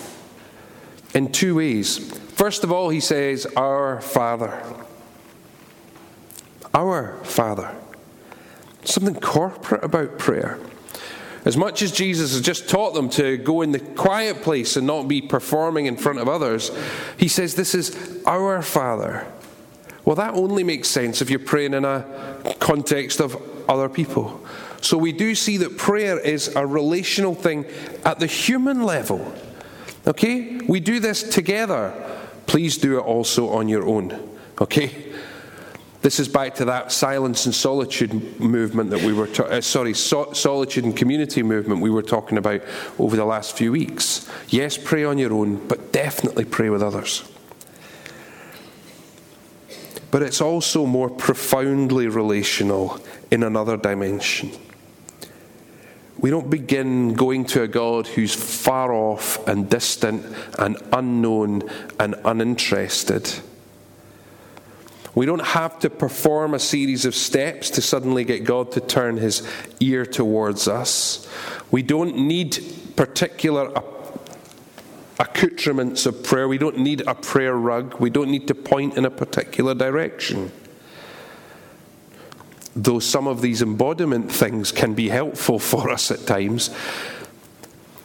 in 1.13 1.31
two 1.31 1.55
ways. 1.55 1.97
First 2.33 2.63
of 2.63 2.71
all, 2.71 2.89
he 2.89 2.99
says, 2.99 3.47
Our 3.55 4.01
Father. 4.01 4.63
Our 6.77 7.17
Father. 7.23 7.75
Something 8.83 9.15
corporate 9.15 9.83
about 9.83 10.19
prayer. 10.19 10.59
As 11.43 11.57
much 11.57 11.81
as 11.81 11.91
Jesus 11.91 12.33
has 12.33 12.41
just 12.41 12.69
taught 12.69 12.93
them 12.93 13.09
to 13.11 13.37
go 13.37 13.63
in 13.63 13.71
the 13.71 13.79
quiet 13.79 14.43
place 14.43 14.77
and 14.77 14.85
not 14.85 15.07
be 15.07 15.19
performing 15.19 15.87
in 15.87 15.97
front 15.97 16.19
of 16.19 16.29
others, 16.29 16.69
he 17.17 17.29
says, 17.29 17.55
This 17.55 17.73
is 17.73 18.21
our 18.27 18.61
Father. 18.61 19.25
Well, 20.05 20.17
that 20.17 20.35
only 20.35 20.63
makes 20.63 20.87
sense 20.87 21.19
if 21.19 21.31
you're 21.31 21.39
praying 21.39 21.73
in 21.73 21.83
a 21.83 22.05
context 22.59 23.21
of 23.21 23.35
other 23.67 23.89
people. 23.89 24.45
So 24.79 24.99
we 24.99 25.13
do 25.13 25.33
see 25.33 25.57
that 25.57 25.79
prayer 25.79 26.19
is 26.19 26.55
a 26.55 26.67
relational 26.67 27.33
thing 27.33 27.65
at 28.05 28.19
the 28.19 28.27
human 28.27 28.83
level. 28.83 29.33
Okay? 30.05 30.59
We 30.67 30.79
do 30.79 30.99
this 30.99 31.23
together. 31.23 31.91
Please 32.45 32.77
do 32.77 32.99
it 32.99 33.01
also 33.01 33.49
on 33.49 33.67
your 33.67 33.87
own. 33.87 34.37
Okay? 34.61 35.06
This 36.01 36.19
is 36.19 36.27
back 36.27 36.55
to 36.55 36.65
that 36.65 36.91
silence 36.91 37.45
and 37.45 37.55
solitude 37.55 38.39
movement 38.39 38.91
that 38.91 39.01
we 39.01 39.13
were, 39.13 39.27
uh, 39.39 39.61
sorry, 39.61 39.93
so- 39.93 40.31
solitude 40.33 40.85
and 40.85 40.95
community 40.95 41.41
movement 41.41 41.81
we 41.81 41.89
were 41.89 42.03
talking 42.03 42.37
about 42.37 42.61
over 42.99 43.15
the 43.15 43.25
last 43.25 43.57
few 43.57 43.71
weeks. 43.71 44.27
Yes, 44.47 44.77
pray 44.77 45.03
on 45.03 45.17
your 45.17 45.33
own, 45.33 45.67
but 45.67 45.91
definitely 45.91 46.45
pray 46.45 46.69
with 46.69 46.83
others. 46.83 47.23
But 50.11 50.21
it's 50.21 50.39
also 50.39 50.85
more 50.85 51.09
profoundly 51.09 52.07
relational 52.07 52.99
in 53.31 53.43
another 53.43 53.75
dimension. 53.75 54.51
We 56.19 56.29
don't 56.29 56.49
begin 56.49 57.13
going 57.13 57.45
to 57.45 57.63
a 57.63 57.67
God 57.67 58.07
who's 58.07 58.33
far 58.33 58.93
off 58.93 59.45
and 59.47 59.69
distant 59.69 60.25
and 60.57 60.77
unknown 60.93 61.63
and 61.99 62.15
uninterested. 62.23 63.31
We 65.17 65.25
don't 65.25 65.47
have 65.47 65.79
to 65.79 65.89
perform 65.89 66.53
a 66.53 66.59
series 66.59 67.03
of 67.03 67.15
steps 67.15 67.71
to 67.71 67.81
suddenly 67.81 68.23
get 68.23 68.43
God 68.43 68.71
to 68.73 68.79
turn 68.79 69.17
his 69.17 69.41
ear 69.79 70.05
towards 70.05 70.67
us. 70.67 71.27
We 71.71 71.81
don't 71.81 72.15
need 72.15 72.63
particular 72.95 73.73
accoutrements 75.19 76.05
of 76.05 76.23
prayer. 76.23 76.47
We 76.47 76.59
don't 76.59 76.77
need 76.77 77.01
a 77.07 77.15
prayer 77.15 77.55
rug. 77.55 77.99
We 77.99 78.11
don't 78.11 78.29
need 78.29 78.47
to 78.49 78.53
point 78.53 78.95
in 78.95 79.05
a 79.05 79.09
particular 79.09 79.73
direction. 79.73 80.51
Though 82.75 82.99
some 82.99 83.27
of 83.27 83.41
these 83.41 83.63
embodiment 83.63 84.31
things 84.31 84.71
can 84.71 84.93
be 84.93 85.09
helpful 85.09 85.57
for 85.57 85.89
us 85.89 86.11
at 86.11 86.27
times, 86.27 86.69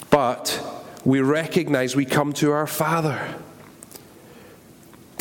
but 0.08 0.58
we 1.04 1.20
recognize 1.20 1.94
we 1.94 2.06
come 2.06 2.32
to 2.32 2.52
our 2.52 2.66
Father. 2.66 3.34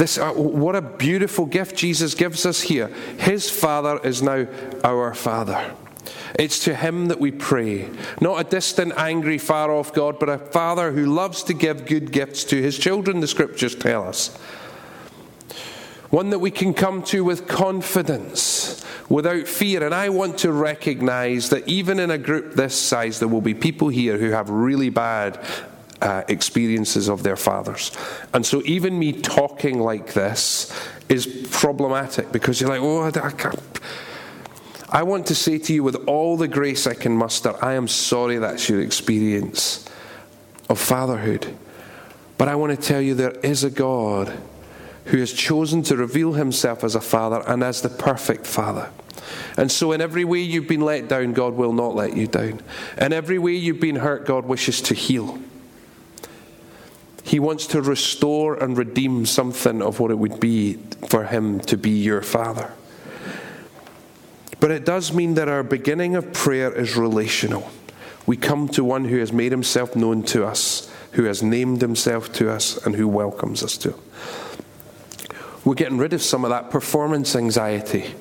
This, 0.01 0.17
uh, 0.17 0.34
what 0.34 0.75
a 0.75 0.81
beautiful 0.81 1.46
gift 1.46 1.75
Jesus 1.75 2.15
gives 2.15 2.43
us 2.48 2.60
here. 2.60 2.88
His 3.20 3.51
Father 3.51 4.00
is 4.03 4.24
now 4.24 4.48
our 4.84 5.13
Father. 5.13 5.75
It's 6.39 6.63
to 6.63 6.74
Him 6.74 7.10
that 7.10 7.20
we 7.20 7.29
pray. 7.29 7.88
Not 8.20 8.41
a 8.41 8.50
distant, 8.50 8.93
angry, 8.98 9.38
far 9.38 9.70
off 9.70 9.93
God, 9.93 10.17
but 10.17 10.27
a 10.27 10.39
Father 10.39 10.91
who 10.91 11.05
loves 11.05 11.43
to 11.43 11.53
give 11.53 11.86
good 11.86 12.12
gifts 12.12 12.46
to 12.46 12.60
His 12.60 12.79
children, 12.79 13.20
the 13.20 13.27
Scriptures 13.27 13.75
tell 13.75 14.08
us. 14.08 14.36
One 16.10 16.31
that 16.31 16.39
we 16.39 16.50
can 16.50 16.74
come 16.74 17.03
to 17.03 17.24
with 17.24 17.48
confidence, 17.48 18.84
without 19.08 19.48
fear. 19.48 19.86
And 19.86 19.93
I 19.93 20.10
want 20.10 20.39
to 20.39 20.51
recognize 20.51 21.50
that 21.50 21.67
even 21.67 22.00
in 22.00 22.10
a 22.10 22.17
group 22.17 22.55
this 22.55 22.74
size, 22.74 23.20
there 23.20 23.27
will 23.27 23.39
be 23.39 23.53
people 23.53 23.89
here 23.89 24.17
who 24.17 24.31
have 24.31 24.50
really 24.50 24.89
bad 24.89 25.39
uh, 26.01 26.24
experiences 26.27 27.10
of 27.10 27.24
their 27.24 27.36
fathers. 27.36 27.91
And 28.34 28.46
so 28.46 28.62
even 28.65 28.98
me 28.98 29.13
talking 29.13 29.79
like 29.79 30.13
this 30.13 30.74
is 31.10 31.48
problematic 31.51 32.31
because 32.31 32.60
you're 32.60 32.70
like, 32.70 32.81
oh, 32.81 33.03
I 33.03 33.31
can't. 33.31 33.79
I 34.89 35.03
want 35.03 35.27
to 35.27 35.36
say 35.36 35.58
to 35.58 35.74
you 35.74 35.84
with 35.84 35.96
all 36.08 36.36
the 36.36 36.50
grace 36.50 36.86
I 36.86 36.93
can 36.93 37.15
muster, 37.15 37.53
I 37.63 37.74
am 37.74 37.88
sorry 37.88 38.38
that's 38.38 38.67
your 38.67 38.81
experience 38.81 39.86
of 40.70 40.79
fatherhood. 40.79 41.55
But 42.38 42.50
I 42.50 42.55
want 42.55 42.77
to 42.77 42.88
tell 42.88 43.00
you 43.00 43.13
there 43.13 43.31
is 43.31 43.63
a 43.63 43.70
God 43.70 44.38
who 45.05 45.17
has 45.20 45.31
chosen 45.31 45.84
to 45.84 45.96
reveal 45.96 46.34
himself 46.34 46.84
as 46.84 46.96
a 46.96 47.01
father 47.01 47.43
and 47.48 47.63
as 47.63 47.81
the 47.81 47.89
perfect 47.89 48.46
father. 48.46 48.89
And 49.58 49.72
so, 49.72 49.91
in 49.91 50.01
every 50.01 50.25
way 50.25 50.39
you've 50.39 50.67
been 50.67 50.81
let 50.81 51.08
down, 51.08 51.34
God 51.34 51.53
will 51.53 51.74
not 51.74 51.96
let 51.96 52.15
you 52.15 52.27
down. 52.27 52.62
In 52.98 53.13
every 53.13 53.38
way 53.38 53.53
you've 53.53 53.79
been 53.79 53.98
hurt, 53.98 54.25
God 54.25 54.46
wishes 54.46 54.81
to 54.81 54.93
heal. 54.93 55.39
He 57.23 57.39
wants 57.39 57.67
to 57.67 57.81
restore 57.81 58.55
and 58.55 58.77
redeem 58.77 59.25
something 59.25 59.81
of 59.81 59.99
what 59.99 60.11
it 60.11 60.17
would 60.17 60.39
be 60.39 60.73
for 61.07 61.25
Him 61.25 61.59
to 61.61 61.77
be 61.77 61.91
your 61.91 62.21
Father. 62.21 62.73
But 64.59 64.71
it 64.71 64.85
does 64.85 65.13
mean 65.13 65.35
that 65.35 65.47
our 65.47 65.63
beginning 65.63 66.15
of 66.15 66.33
prayer 66.33 66.71
is 66.71 66.95
relational. 66.95 67.69
We 68.25 68.37
come 68.37 68.67
to 68.69 68.83
one 68.83 69.05
who 69.05 69.17
has 69.17 69.33
made 69.33 69.51
Himself 69.51 69.95
known 69.95 70.23
to 70.23 70.45
us, 70.45 70.91
who 71.13 71.23
has 71.25 71.41
named 71.41 71.81
Himself 71.81 72.31
to 72.33 72.49
us, 72.49 72.77
and 72.85 72.95
who 72.95 73.07
welcomes 73.07 73.63
us 73.63 73.77
to. 73.77 73.95
We're 75.63 75.75
getting 75.75 75.97
rid 75.97 76.13
of 76.13 76.21
some 76.21 76.43
of 76.43 76.49
that 76.49 76.71
performance 76.71 77.35
anxiety. 77.35 78.15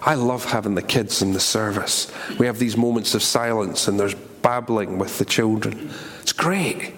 I 0.00 0.14
love 0.14 0.46
having 0.46 0.74
the 0.74 0.82
kids 0.82 1.20
in 1.20 1.32
the 1.32 1.40
service. 1.40 2.10
We 2.38 2.46
have 2.46 2.58
these 2.58 2.76
moments 2.76 3.14
of 3.14 3.22
silence 3.22 3.88
and 3.88 3.98
there's 3.98 4.14
babbling 4.14 4.98
with 4.98 5.18
the 5.18 5.24
children. 5.24 5.90
It's 6.20 6.32
great. 6.32 6.94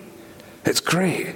It's 0.65 0.81
great 0.81 1.35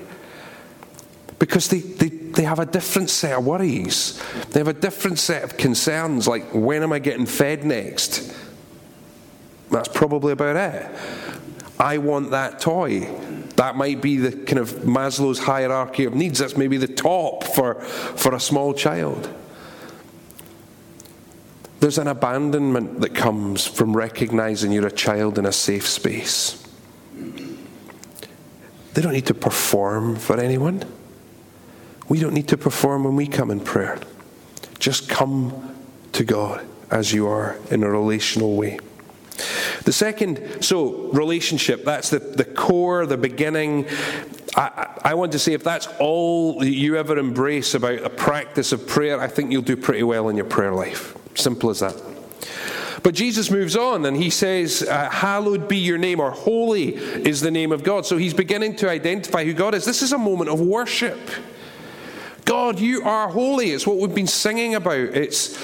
because 1.43 1.67
they, 1.67 1.81
they, 1.81 2.09
they 2.09 2.45
have 2.45 2.61
a 2.61 2.65
different 2.65 3.11
set 3.11 3.37
of 3.37 3.45
worries. 3.45 4.23
They 4.51 4.61
have 4.61 4.69
a 4.69 4.73
different 4.73 5.19
set 5.19 5.43
of 5.43 5.57
concerns, 5.57 6.29
like 6.29 6.45
when 6.55 6.85
am 6.85 6.93
I 6.93 7.01
getting 7.01 7.27
fed 7.27 7.65
next? 7.65 8.33
That's 9.69 9.89
probably 9.89 10.35
about 10.35 10.55
it. 10.55 10.87
I 11.81 11.99
want 11.99 12.31
that 12.31 12.61
toy. 12.61 13.01
That 13.57 13.75
might 13.75 14.01
be 14.01 14.19
the 14.19 14.31
kind 14.31 14.61
of 14.61 14.71
Maslow's 14.85 15.41
hierarchy 15.41 16.05
of 16.05 16.15
needs. 16.15 16.39
That's 16.39 16.57
maybe 16.57 16.77
the 16.77 16.87
top 16.87 17.43
for, 17.43 17.81
for 17.81 18.37
a 18.37 18.41
small 18.41 18.73
child. 18.73 19.29
There's 21.81 21.99
an 21.99 22.07
abandonment 22.07 23.01
that 23.01 23.17
comes 23.17 23.67
from 23.67 23.97
recognizing 23.97 24.71
you're 24.71 24.87
a 24.87 24.93
child 24.93 25.41
in 25.41 25.47
a 25.47 25.53
safe 25.53 25.89
space. 25.89 26.65
They 28.95 29.03
don't 29.03 29.13
need 29.13 29.27
to 29.27 29.35
perform 29.35 30.15
for 30.15 30.39
anyone. 30.39 30.85
We 32.13 32.21
don't 32.21 32.35
need 32.35 32.49
to 32.49 32.59
perform 32.59 33.05
when 33.05 33.17
we 33.17 33.27
come 33.27 33.51
in 33.51 33.61
prayer. 33.61 33.99
Just 34.79 35.09
come 35.09 35.75
to 36.13 36.25
God 36.25 36.63
as 36.91 37.11
you 37.11 37.27
are 37.27 37.57
in 37.71 37.83
a 37.83 37.91
relational 37.91 38.55
way. 38.55 38.79
The 39.85 39.95
second, 39.95 40.63
so 40.63 41.09
relationship, 41.13 41.87
that's 41.87 42.11
the, 42.11 42.19
the 42.19 42.45
core, 42.45 43.07
the 43.07 43.17
beginning. 43.17 43.87
I, 44.55 45.01
I 45.03 45.15
want 45.15 45.33
to 45.33 45.39
say 45.39 45.55
if 45.55 45.65
that's 45.65 45.89
all 45.99 46.63
you 46.63 46.99
ever 46.99 47.17
embrace 47.17 47.73
about 47.73 48.05
a 48.05 48.11
practice 48.11 48.73
of 48.73 48.87
prayer, 48.87 49.19
I 49.19 49.27
think 49.27 49.51
you'll 49.51 49.63
do 49.63 49.79
pretty 49.79 50.03
well 50.03 50.29
in 50.29 50.37
your 50.37 50.45
prayer 50.45 50.75
life. 50.75 51.17
Simple 51.35 51.71
as 51.71 51.81
that. 51.81 51.97
But 53.03 53.15
Jesus 53.15 53.51
moves 53.51 53.75
on 53.75 54.05
and 54.05 54.19
he 54.19 54.29
says, 54.29 54.83
uh, 54.83 55.09
Hallowed 55.09 55.67
be 55.67 55.79
your 55.79 55.97
name, 55.97 56.21
or 56.21 56.31
holy 56.31 56.95
is 56.95 57.41
the 57.41 57.51
name 57.51 57.73
of 57.73 57.83
God. 57.83 58.05
So 58.05 58.19
he's 58.19 58.35
beginning 58.35 58.77
to 58.77 58.91
identify 58.91 59.47
who 59.47 59.55
God 59.55 59.75
is. 59.75 59.87
This 59.87 60.03
is 60.03 60.13
a 60.13 60.19
moment 60.19 60.51
of 60.51 60.61
worship. 60.61 61.19
God, 62.45 62.79
you 62.81 63.03
are 63.03 63.29
holy. 63.29 63.71
It's 63.71 63.87
what 63.87 63.99
we've 63.99 64.15
been 64.15 64.27
singing 64.27 64.75
about. 64.75 64.97
It's, 64.97 65.59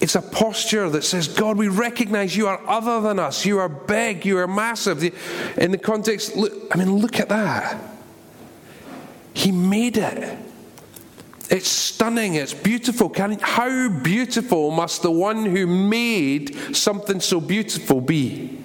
it's 0.00 0.14
a 0.14 0.22
posture 0.22 0.88
that 0.90 1.04
says, 1.04 1.28
God, 1.28 1.56
we 1.56 1.68
recognize 1.68 2.36
you 2.36 2.46
are 2.46 2.60
other 2.66 3.00
than 3.00 3.18
us. 3.18 3.44
You 3.44 3.58
are 3.58 3.68
big. 3.68 4.24
You 4.24 4.38
are 4.38 4.48
massive. 4.48 5.02
In 5.58 5.70
the 5.70 5.78
context, 5.78 6.36
look, 6.36 6.74
I 6.74 6.78
mean, 6.78 6.96
look 6.96 7.20
at 7.20 7.28
that. 7.28 7.80
He 9.34 9.52
made 9.52 9.96
it. 9.96 10.38
It's 11.50 11.68
stunning. 11.68 12.34
It's 12.34 12.54
beautiful. 12.54 13.10
Can, 13.10 13.38
how 13.40 13.90
beautiful 13.90 14.70
must 14.70 15.02
the 15.02 15.10
one 15.10 15.44
who 15.44 15.66
made 15.66 16.56
something 16.74 17.20
so 17.20 17.40
beautiful 17.40 18.00
be? 18.00 18.63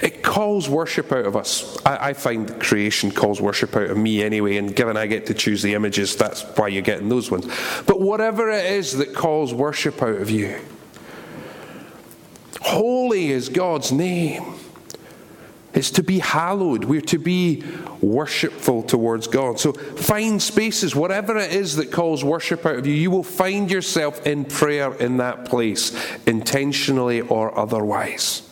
It 0.00 0.22
calls 0.22 0.68
worship 0.68 1.10
out 1.10 1.24
of 1.24 1.36
us. 1.36 1.78
I, 1.86 2.10
I, 2.10 2.12
find 2.12 2.60
creation 2.60 3.10
calls 3.10 3.40
worship 3.40 3.74
out 3.74 3.88
of 3.88 3.96
me 3.96 4.22
anyway, 4.22 4.58
and 4.58 4.76
given 4.76 4.96
I 4.96 5.06
get 5.06 5.26
to 5.26 5.34
choose 5.34 5.62
the 5.62 5.72
images, 5.72 6.16
that's 6.16 6.42
why 6.42 6.68
you're 6.68 6.82
getting 6.82 7.08
those 7.08 7.30
ones. 7.30 7.46
But 7.86 8.00
whatever 8.00 8.50
it 8.50 8.66
is 8.72 8.98
that 8.98 9.14
calls 9.14 9.54
worship 9.54 10.02
out 10.02 10.20
of 10.20 10.28
you, 10.28 10.60
holy 12.60 13.30
is 13.30 13.48
God's 13.48 13.90
name. 13.90 14.56
It's 15.72 15.90
to 15.92 16.02
be 16.02 16.18
hallowed. 16.20 16.84
We're 16.84 17.02
to 17.02 17.18
be 17.18 17.62
worshipful 18.00 18.82
towards 18.82 19.26
God. 19.28 19.60
So 19.60 19.74
find 19.74 20.42
spaces, 20.42 20.96
whatever 20.96 21.36
it 21.36 21.52
is 21.52 21.76
that 21.76 21.92
calls 21.92 22.24
worship 22.24 22.64
out 22.64 22.76
of 22.76 22.86
you, 22.86 22.94
you 22.94 23.10
will 23.10 23.22
find 23.22 23.70
yourself 23.70 24.26
in 24.26 24.46
prayer 24.46 24.94
in 24.94 25.18
that 25.18 25.44
place, 25.44 25.94
intentionally 26.26 27.20
or 27.20 27.58
otherwise. 27.58 28.45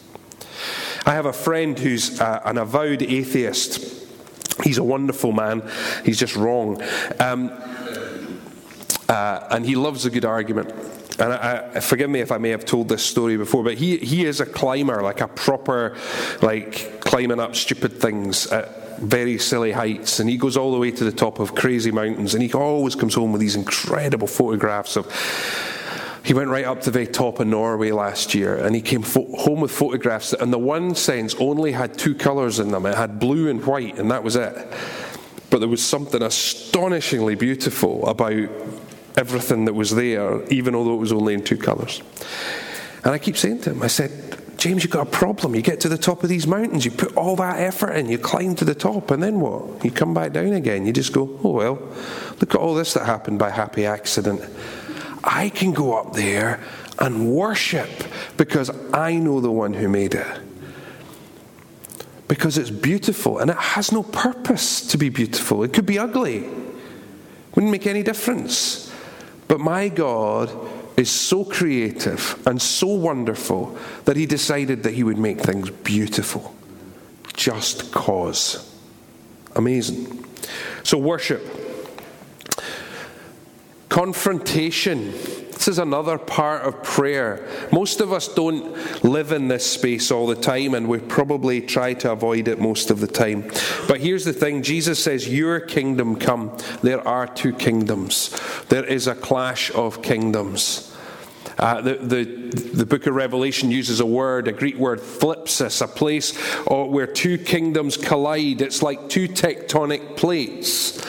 I 1.07 1.15
have 1.15 1.27
a 1.27 1.33
friend 1.33 1.79
who's 1.79 2.21
uh, 2.21 2.41
an 2.45 2.59
avowed 2.59 3.03
atheist. 3.03 4.07
He's 4.63 4.79
a 4.79 4.85
wonderful 4.85 5.33
man. 5.33 5.63
He's 6.05 6.19
just 6.19 6.37
wrong. 6.37 6.83
Um, 7.21 7.51
uh, 9.09 9.49
and 9.51 9.67
he 9.67 9.75
loves 9.75 10.07
a 10.07 10.11
good 10.11 10.25
argument. 10.25 10.73
And 11.19 11.33
I, 11.33 11.71
I, 11.75 11.81
forgive 11.81 12.11
me 12.11 12.21
if 12.21 12.33
I 12.33 12.39
may 12.39 12.51
have 12.51 12.65
told 12.65 12.89
this 12.89 13.05
story 13.05 13.37
before, 13.37 13.63
but 13.63 13.75
he, 13.75 13.99
he 13.99 14.25
is 14.25 14.41
a 14.41 14.47
climber, 14.47 15.03
like 15.03 15.21
a 15.21 15.29
proper, 15.29 15.97
like 16.43 17.01
climbing 17.01 17.39
up 17.39 17.55
stupid 17.55 18.01
things 18.01 18.47
at 18.49 18.99
very 18.99 19.39
silly 19.39 19.73
heights. 19.73 20.21
And 20.21 20.29
he 20.29 20.37
goes 20.37 20.57
all 20.57 20.73
the 20.73 20.79
way 20.79 20.91
to 20.91 21.05
the 21.05 21.13
top 21.13 21.39
of 21.39 21.55
crazy 21.55 21.93
mountains, 21.93 22.35
and 22.35 22.43
he 22.43 22.53
always 22.53 22.95
comes 22.95 23.15
home 23.15 23.33
with 23.33 23.41
these 23.41 23.57
incredible 23.57 24.27
photographs 24.27 24.97
of 24.97 25.07
he 26.25 26.33
went 26.33 26.49
right 26.49 26.65
up 26.65 26.81
to 26.83 26.91
the 26.91 27.07
top 27.07 27.39
of 27.39 27.47
Norway 27.47 27.91
last 27.91 28.35
year 28.35 28.57
and 28.57 28.75
he 28.75 28.81
came 28.81 29.03
fo- 29.03 29.31
home 29.37 29.61
with 29.61 29.71
photographs 29.71 30.31
that, 30.31 30.41
in 30.41 30.51
the 30.51 30.59
one 30.59 30.95
sense, 30.95 31.35
only 31.35 31.73
had 31.73 31.99
two 31.99 32.15
colours 32.15 32.59
in 32.59 32.71
them. 32.71 32.87
It 32.87 32.97
had 32.97 33.21
blue 33.21 33.51
and 33.51 33.65
white, 33.65 33.99
and 33.99 34.11
that 34.11 34.25
was 34.25 34.35
it. 34.35 34.57
But 35.51 35.59
there 35.59 35.69
was 35.69 35.85
something 35.85 36.23
astonishingly 36.23 37.35
beautiful 37.35 38.07
about 38.09 38.49
everything 39.17 39.67
that 39.67 39.75
was 39.75 39.95
there, 39.95 40.43
even 40.51 40.75
although 40.75 40.95
it 40.95 41.01
was 41.01 41.13
only 41.13 41.35
in 41.35 41.45
two 41.45 41.59
colours. 41.59 42.03
And 43.05 43.13
I 43.13 43.19
keep 43.19 43.37
saying 43.37 43.61
to 43.63 43.73
him, 43.73 43.83
I 43.83 43.89
said, 43.89 44.39
James, 44.57 44.83
you've 44.83 44.93
got 44.93 45.07
a 45.07 45.11
problem. 45.11 45.55
You 45.55 45.61
get 45.61 45.81
to 45.81 45.91
the 45.91 45.99
top 45.99 46.23
of 46.23 46.31
these 46.31 46.47
mountains, 46.47 46.87
you 46.87 46.91
put 46.91 47.15
all 47.19 47.37
that 47.37 47.61
effort 47.61 47.93
in, 47.93 48.09
you 48.09 48.17
climb 48.17 48.55
to 48.57 48.65
the 48.65 48.75
top, 48.75 49.11
and 49.11 49.23
then 49.23 49.41
what? 49.41 49.85
You 49.85 49.91
come 49.91 50.15
back 50.15 50.33
down 50.33 50.55
again. 50.55 50.87
You 50.87 50.93
just 50.95 51.13
go, 51.13 51.39
oh 51.45 51.51
well, 51.51 51.75
look 52.41 52.55
at 52.55 52.61
all 52.61 52.75
this 52.75 52.95
that 52.95 53.05
happened 53.05 53.39
by 53.39 53.51
happy 53.51 53.85
accident. 53.85 54.41
I 55.25 55.49
can 55.49 55.73
go 55.73 55.99
up 55.99 56.13
there 56.13 56.61
and 56.99 57.33
worship 57.33 57.89
because 58.37 58.71
I 58.93 59.17
know 59.17 59.41
the 59.41 59.51
one 59.51 59.75
who 59.75 59.89
made 59.89 60.15
it. 60.15 60.41
Because 62.29 62.59
it's 62.59 62.71
beautiful 62.71 63.39
and 63.39 63.51
it 63.51 63.57
has 63.57 63.91
no 63.91 64.03
purpose 64.03 64.87
to 64.89 64.99
be 64.99 65.09
beautiful. 65.09 65.63
It 65.63 65.73
could 65.73 65.87
be 65.87 65.99
ugly, 65.99 66.49
wouldn't 67.55 67.73
make 67.73 67.87
any 67.87 68.03
difference. 68.03 68.93
But 69.49 69.61
my 69.61 69.89
God 69.89 70.53
is 70.97 71.11
so 71.11 71.45
creative 71.45 72.41
and 72.47 72.61
so 72.61 72.87
wonderful 72.87 73.77
that 74.05 74.17
he 74.17 74.27
decided 74.27 74.85
that 74.85 74.95
he 74.95 75.03
would 75.03 75.19
make 75.19 75.41
things 75.41 75.71
beautiful 75.71 76.55
just 77.35 77.93
cause. 77.93 78.73
Amazing. 79.57 80.25
So, 80.83 80.99
worship 80.99 81.43
Confrontation. 83.95 85.13
This 85.53 85.69
is 85.69 85.79
another 85.79 86.19
part 86.19 86.63
of 86.63 86.83
prayer. 86.83 87.49
Most 87.71 88.01
of 88.01 88.13
us 88.13 88.27
don't 88.27 89.05
live 89.05 89.31
in 89.31 89.47
this 89.47 89.71
space 89.71 90.11
all 90.11 90.27
the 90.27 90.35
time, 90.35 90.75
and 90.75 90.89
we 90.89 90.99
probably 90.99 91.61
try 91.61 91.95
to 91.95 92.11
avoid 92.11 92.49
it 92.49 92.59
most 92.59 92.91
of 92.91 92.99
the 92.99 93.07
time. 93.07 93.49
But 93.87 94.01
here's 94.01 94.25
the 94.25 94.33
thing 94.33 94.65
Jesus 94.65 94.99
says, 94.99 95.29
Your 95.29 95.61
kingdom 95.61 96.17
come. 96.17 96.59
There 96.83 97.07
are 97.07 97.29
two 97.29 97.53
kingdoms, 97.53 98.37
there 98.69 98.83
is 98.83 99.07
a 99.07 99.15
clash 99.15 99.71
of 99.77 100.03
kingdoms. 100.03 100.93
Uh, 101.57 101.81
the, 101.81 101.95
the, 101.95 102.25
the 102.75 102.87
book 102.87 103.07
of 103.07 103.15
Revelation 103.15 103.71
uses 103.71 104.01
a 104.01 104.07
word, 104.07 104.49
a 104.49 104.53
Greek 104.53 104.75
word, 104.75 104.99
thlipsis, 104.99 105.81
a 105.81 105.87
place 105.87 106.37
where 106.67 107.07
two 107.07 107.39
kingdoms 107.39 107.97
collide. 107.97 108.61
It's 108.61 108.83
like 108.83 109.09
two 109.09 109.29
tectonic 109.29 110.17
plates. 110.17 111.01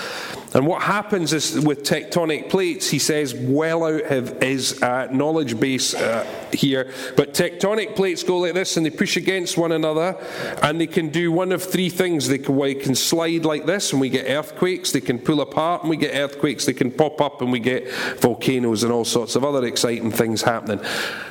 And 0.56 0.66
what 0.66 0.82
happens 0.82 1.34
is 1.34 1.60
with 1.60 1.84
tectonic 1.84 2.50
plates, 2.50 2.90
he 2.90 2.98
says, 2.98 3.36
well 3.36 3.84
out 3.84 4.04
of 4.04 4.42
his 4.42 4.82
uh, 4.82 5.10
knowledge 5.12 5.60
base 5.60 5.94
uh, 5.94 6.26
here, 6.54 6.94
but 7.18 7.34
tectonic 7.34 7.98
plates 7.98 8.24
go 8.24 8.38
like 8.38 8.54
this 8.54 8.78
and 8.78 8.86
they 8.86 8.90
push 8.90 9.18
against 9.18 9.58
one 9.58 9.74
another 9.74 10.18
and 10.64 10.80
they 10.80 10.88
can 10.88 11.10
do 11.10 11.30
one 11.30 11.52
of 11.52 11.62
three 11.62 11.90
things. 11.90 12.30
They 12.30 12.38
can, 12.38 12.56
well, 12.56 12.70
they 12.70 12.76
can 12.76 12.96
slide 12.96 13.44
like 13.44 13.66
this 13.66 13.92
and 13.92 14.00
we 14.00 14.08
get 14.08 14.30
earthquakes, 14.30 14.94
they 14.94 15.02
can 15.02 15.20
pull 15.20 15.42
apart 15.42 15.82
and 15.82 15.90
we 15.90 15.98
get 15.98 16.16
earthquakes, 16.16 16.66
they 16.66 16.74
can 16.74 16.90
pop 16.90 17.20
up 17.20 17.42
and 17.42 17.52
we 17.52 17.60
get 17.60 17.92
volcanoes 18.22 18.84
and 18.86 18.94
all 18.94 19.04
sorts 19.04 19.36
of 19.36 19.44
other 19.44 19.66
exciting 19.66 20.10
things 20.10 20.42
happening. 20.42 20.80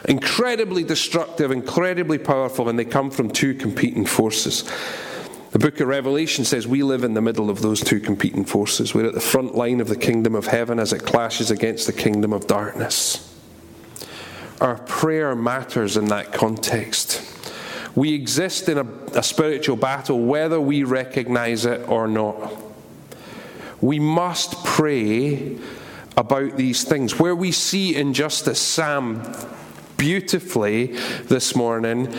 Incredibly 0.06 0.84
destructive, 0.84 1.50
incredibly 1.50 2.18
powerful, 2.18 2.68
and 2.68 2.78
they 2.78 2.84
come 2.84 3.10
from 3.10 3.30
two 3.30 3.54
competing 3.54 4.04
forces. 4.04 4.70
The 5.54 5.60
book 5.60 5.78
of 5.78 5.86
Revelation 5.86 6.44
says 6.44 6.66
we 6.66 6.82
live 6.82 7.04
in 7.04 7.14
the 7.14 7.22
middle 7.22 7.48
of 7.48 7.62
those 7.62 7.80
two 7.80 8.00
competing 8.00 8.44
forces. 8.44 8.92
We're 8.92 9.06
at 9.06 9.14
the 9.14 9.20
front 9.20 9.54
line 9.54 9.80
of 9.80 9.86
the 9.86 9.94
kingdom 9.94 10.34
of 10.34 10.46
heaven 10.46 10.80
as 10.80 10.92
it 10.92 11.04
clashes 11.04 11.52
against 11.52 11.86
the 11.86 11.92
kingdom 11.92 12.32
of 12.32 12.48
darkness. 12.48 13.32
Our 14.60 14.78
prayer 14.78 15.36
matters 15.36 15.96
in 15.96 16.06
that 16.06 16.32
context. 16.32 17.22
We 17.94 18.14
exist 18.14 18.68
in 18.68 18.78
a, 18.78 18.86
a 19.16 19.22
spiritual 19.22 19.76
battle 19.76 20.24
whether 20.24 20.60
we 20.60 20.82
recognize 20.82 21.66
it 21.66 21.88
or 21.88 22.08
not. 22.08 22.52
We 23.80 24.00
must 24.00 24.64
pray 24.64 25.56
about 26.16 26.56
these 26.56 26.82
things. 26.82 27.20
Where 27.20 27.36
we 27.36 27.52
see 27.52 27.94
injustice, 27.94 28.60
Sam 28.60 29.22
beautifully 29.98 30.86
this 31.28 31.54
morning 31.54 32.12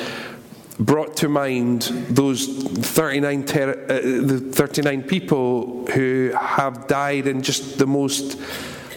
brought 0.80 1.18
to 1.18 1.30
mind 1.30 1.84
those 2.10 2.48
39, 2.48 3.46
ter- 3.46 3.86
uh, 3.90 4.28
the 4.28 4.40
39 4.52 5.04
people 5.04 5.86
who 5.88 6.32
have 6.38 6.88
died 6.88 7.28
in 7.28 7.42
just 7.42 7.78
the 7.78 7.88
most 7.88 8.40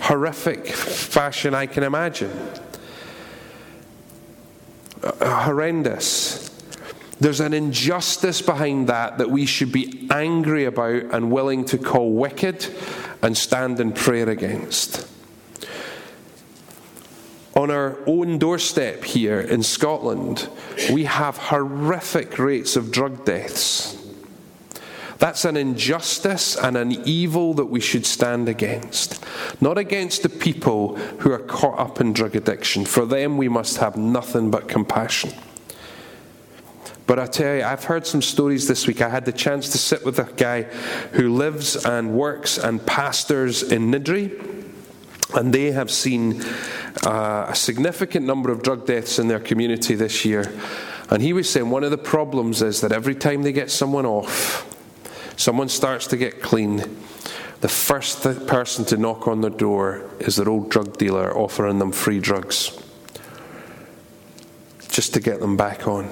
horrific 0.00 0.66
fashion 0.66 1.54
I 1.54 1.66
can 1.66 1.84
imagine. 1.84 2.32
Uh, 5.02 5.42
horrendous. 5.44 6.48
There's 7.20 7.40
an 7.40 7.52
injustice 7.52 8.42
behind 8.42 8.88
that 8.88 9.18
that 9.18 9.30
we 9.30 9.46
should 9.46 9.72
be 9.72 10.06
angry 10.10 10.64
about 10.64 11.04
and 11.12 11.30
willing 11.30 11.64
to 11.66 11.78
call 11.78 12.12
wicked 12.12 12.66
and 13.22 13.36
stand 13.36 13.80
in 13.80 13.92
prayer 13.92 14.28
against 14.28 15.07
on 17.58 17.72
our 17.72 17.98
own 18.06 18.38
doorstep 18.38 19.02
here 19.02 19.40
in 19.40 19.64
Scotland, 19.64 20.48
we 20.92 21.04
have 21.04 21.36
horrific 21.36 22.38
rates 22.38 22.76
of 22.76 22.92
drug 22.92 23.24
deaths. 23.24 23.96
That's 25.18 25.44
an 25.44 25.56
injustice 25.56 26.56
and 26.56 26.76
an 26.76 26.92
evil 27.04 27.54
that 27.54 27.64
we 27.64 27.80
should 27.80 28.06
stand 28.06 28.48
against. 28.48 29.24
Not 29.60 29.76
against 29.76 30.22
the 30.22 30.28
people 30.28 30.94
who 30.94 31.32
are 31.32 31.40
caught 31.40 31.80
up 31.80 32.00
in 32.00 32.12
drug 32.12 32.36
addiction. 32.36 32.84
For 32.84 33.04
them, 33.04 33.36
we 33.36 33.48
must 33.48 33.78
have 33.78 33.96
nothing 33.96 34.52
but 34.52 34.68
compassion. 34.68 35.32
But 37.08 37.18
I 37.18 37.26
tell 37.26 37.56
you, 37.56 37.64
I've 37.64 37.82
heard 37.82 38.06
some 38.06 38.22
stories 38.22 38.68
this 38.68 38.86
week. 38.86 39.02
I 39.02 39.08
had 39.08 39.24
the 39.24 39.32
chance 39.32 39.70
to 39.70 39.78
sit 39.78 40.04
with 40.04 40.20
a 40.20 40.32
guy 40.36 40.62
who 41.12 41.34
lives 41.34 41.74
and 41.84 42.12
works 42.12 42.56
and 42.56 42.86
pastors 42.86 43.64
in 43.64 43.90
Niddrie, 43.90 44.44
and 45.34 45.52
they 45.52 45.72
have 45.72 45.90
seen 45.90 46.44
uh, 47.06 47.46
a 47.48 47.54
significant 47.54 48.26
number 48.26 48.50
of 48.50 48.62
drug 48.62 48.86
deaths 48.86 49.18
in 49.18 49.28
their 49.28 49.40
community 49.40 49.94
this 49.94 50.24
year. 50.24 50.52
And 51.10 51.22
he 51.22 51.32
was 51.32 51.48
saying 51.48 51.70
one 51.70 51.84
of 51.84 51.90
the 51.90 51.98
problems 51.98 52.62
is 52.62 52.80
that 52.80 52.92
every 52.92 53.14
time 53.14 53.42
they 53.42 53.52
get 53.52 53.70
someone 53.70 54.06
off, 54.06 54.66
someone 55.36 55.68
starts 55.68 56.06
to 56.08 56.16
get 56.16 56.42
clean, 56.42 56.78
the 57.60 57.68
first 57.68 58.22
th- 58.22 58.46
person 58.46 58.84
to 58.86 58.96
knock 58.96 59.26
on 59.26 59.40
their 59.40 59.50
door 59.50 60.08
is 60.20 60.36
their 60.36 60.48
old 60.48 60.70
drug 60.70 60.98
dealer 60.98 61.36
offering 61.36 61.78
them 61.78 61.92
free 61.92 62.20
drugs 62.20 62.76
just 64.88 65.14
to 65.14 65.20
get 65.20 65.40
them 65.40 65.56
back 65.56 65.86
on 65.86 66.08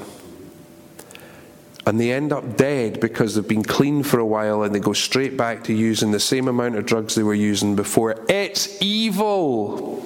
and 1.86 2.00
they 2.00 2.12
end 2.12 2.32
up 2.32 2.56
dead 2.56 2.98
because 2.98 3.34
they've 3.36 3.46
been 3.46 3.62
clean 3.62 4.02
for 4.02 4.18
a 4.18 4.26
while 4.26 4.64
and 4.64 4.74
they 4.74 4.80
go 4.80 4.92
straight 4.92 5.36
back 5.36 5.62
to 5.64 5.72
using 5.72 6.10
the 6.10 6.20
same 6.20 6.48
amount 6.48 6.74
of 6.74 6.84
drugs 6.84 7.14
they 7.14 7.22
were 7.22 7.32
using 7.32 7.76
before. 7.76 8.24
It's 8.28 8.82
evil. 8.82 10.04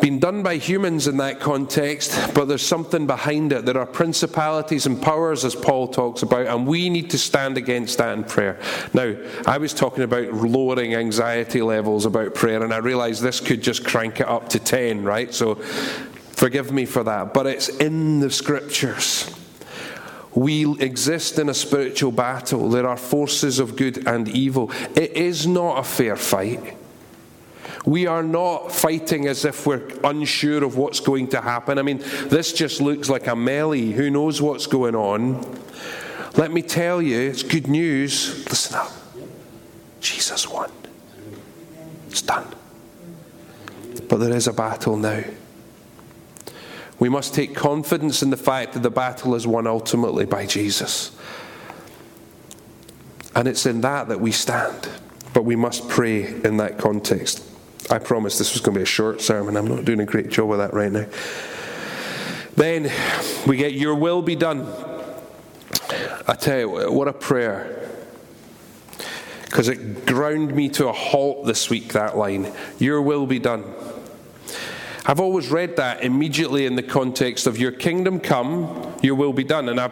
Been 0.00 0.18
done 0.18 0.42
by 0.42 0.56
humans 0.56 1.06
in 1.06 1.18
that 1.18 1.40
context, 1.40 2.32
but 2.34 2.46
there's 2.46 2.66
something 2.66 3.06
behind 3.06 3.52
it. 3.52 3.66
There 3.66 3.76
are 3.76 3.84
principalities 3.84 4.86
and 4.86 5.00
powers, 5.00 5.44
as 5.44 5.54
Paul 5.54 5.88
talks 5.88 6.22
about, 6.22 6.46
and 6.46 6.66
we 6.66 6.88
need 6.88 7.10
to 7.10 7.18
stand 7.18 7.58
against 7.58 7.98
that 7.98 8.16
in 8.16 8.24
prayer. 8.24 8.58
Now, 8.94 9.14
I 9.46 9.58
was 9.58 9.74
talking 9.74 10.02
about 10.02 10.32
lowering 10.32 10.94
anxiety 10.94 11.60
levels 11.60 12.06
about 12.06 12.34
prayer, 12.34 12.62
and 12.62 12.72
I 12.72 12.78
realized 12.78 13.22
this 13.22 13.40
could 13.40 13.60
just 13.62 13.84
crank 13.84 14.20
it 14.20 14.28
up 14.28 14.48
to 14.50 14.58
10, 14.58 15.04
right? 15.04 15.34
So 15.34 15.56
forgive 15.56 16.72
me 16.72 16.86
for 16.86 17.04
that. 17.04 17.34
But 17.34 17.46
it's 17.46 17.68
in 17.68 18.20
the 18.20 18.30
scriptures. 18.30 19.30
We 20.34 20.80
exist 20.80 21.38
in 21.38 21.50
a 21.50 21.54
spiritual 21.54 22.12
battle. 22.12 22.70
There 22.70 22.88
are 22.88 22.96
forces 22.96 23.58
of 23.58 23.76
good 23.76 24.06
and 24.06 24.28
evil. 24.28 24.70
It 24.96 25.12
is 25.12 25.46
not 25.46 25.78
a 25.78 25.82
fair 25.82 26.16
fight. 26.16 26.78
We 27.84 28.06
are 28.06 28.22
not 28.22 28.70
fighting 28.72 29.26
as 29.26 29.44
if 29.44 29.66
we're 29.66 29.88
unsure 30.04 30.62
of 30.64 30.76
what's 30.76 31.00
going 31.00 31.28
to 31.28 31.40
happen. 31.40 31.78
I 31.78 31.82
mean, 31.82 31.98
this 32.26 32.52
just 32.52 32.80
looks 32.80 33.08
like 33.08 33.26
a 33.26 33.34
melee. 33.34 33.92
Who 33.92 34.10
knows 34.10 34.42
what's 34.42 34.66
going 34.66 34.94
on? 34.94 35.58
Let 36.36 36.52
me 36.52 36.62
tell 36.62 37.00
you, 37.00 37.18
it's 37.18 37.42
good 37.42 37.68
news. 37.68 38.46
Listen 38.48 38.76
up. 38.76 38.92
Jesus 40.00 40.48
won. 40.48 40.70
It's 42.08 42.22
done. 42.22 42.46
But 44.08 44.18
there 44.18 44.34
is 44.34 44.46
a 44.46 44.52
battle 44.52 44.96
now. 44.96 45.24
We 46.98 47.08
must 47.08 47.34
take 47.34 47.54
confidence 47.54 48.22
in 48.22 48.28
the 48.28 48.36
fact 48.36 48.74
that 48.74 48.82
the 48.82 48.90
battle 48.90 49.34
is 49.34 49.46
won 49.46 49.66
ultimately 49.66 50.26
by 50.26 50.44
Jesus. 50.44 51.16
And 53.34 53.48
it's 53.48 53.64
in 53.64 53.80
that 53.80 54.08
that 54.08 54.20
we 54.20 54.32
stand. 54.32 54.88
But 55.32 55.44
we 55.44 55.56
must 55.56 55.88
pray 55.88 56.26
in 56.42 56.58
that 56.58 56.76
context. 56.76 57.49
I 57.90 57.98
promised 57.98 58.38
this 58.38 58.52
was 58.52 58.62
going 58.62 58.74
to 58.74 58.78
be 58.78 58.82
a 58.82 58.86
short 58.86 59.20
sermon. 59.20 59.56
I'm 59.56 59.66
not 59.66 59.84
doing 59.84 59.98
a 59.98 60.06
great 60.06 60.30
job 60.30 60.52
of 60.52 60.58
that 60.58 60.72
right 60.72 60.92
now. 60.92 61.06
Then 62.54 62.90
we 63.48 63.56
get, 63.56 63.72
Your 63.72 63.96
will 63.96 64.22
be 64.22 64.36
done. 64.36 64.66
I 66.28 66.34
tell 66.34 66.58
you, 66.58 66.92
what 66.92 67.08
a 67.08 67.12
prayer. 67.12 67.88
Because 69.44 69.68
it 69.68 70.06
ground 70.06 70.54
me 70.54 70.68
to 70.70 70.86
a 70.86 70.92
halt 70.92 71.46
this 71.46 71.68
week, 71.68 71.94
that 71.94 72.16
line. 72.16 72.52
Your 72.78 73.02
will 73.02 73.26
be 73.26 73.40
done. 73.40 73.64
I've 75.04 75.18
always 75.18 75.48
read 75.48 75.76
that 75.76 76.04
immediately 76.04 76.66
in 76.66 76.76
the 76.76 76.84
context 76.84 77.48
of 77.48 77.58
Your 77.58 77.72
kingdom 77.72 78.20
come, 78.20 78.94
Your 79.02 79.16
will 79.16 79.32
be 79.32 79.42
done. 79.42 79.68
And 79.68 79.80
I 79.80 79.88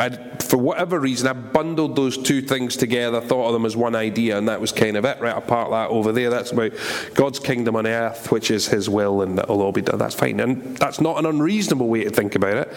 I, 0.00 0.08
for 0.08 0.56
whatever 0.56 0.98
reason, 0.98 1.28
I 1.28 1.34
bundled 1.34 1.94
those 1.94 2.16
two 2.16 2.40
things 2.40 2.74
together, 2.74 3.20
thought 3.20 3.48
of 3.48 3.52
them 3.52 3.66
as 3.66 3.76
one 3.76 3.94
idea, 3.94 4.38
and 4.38 4.48
that 4.48 4.58
was 4.58 4.72
kind 4.72 4.96
of 4.96 5.04
it. 5.04 5.20
Right, 5.20 5.36
apart 5.36 5.70
that 5.72 5.90
over 5.90 6.10
there, 6.10 6.30
that's 6.30 6.52
about 6.52 6.72
God's 7.12 7.38
kingdom 7.38 7.76
on 7.76 7.86
earth, 7.86 8.32
which 8.32 8.50
is 8.50 8.66
His 8.66 8.88
will, 8.88 9.20
and 9.20 9.38
it'll 9.38 9.60
all 9.60 9.72
be 9.72 9.82
done. 9.82 9.98
That's 9.98 10.14
fine, 10.14 10.40
and 10.40 10.74
that's 10.78 11.02
not 11.02 11.18
an 11.18 11.26
unreasonable 11.26 11.86
way 11.86 12.04
to 12.04 12.10
think 12.10 12.34
about 12.34 12.54
it. 12.54 12.68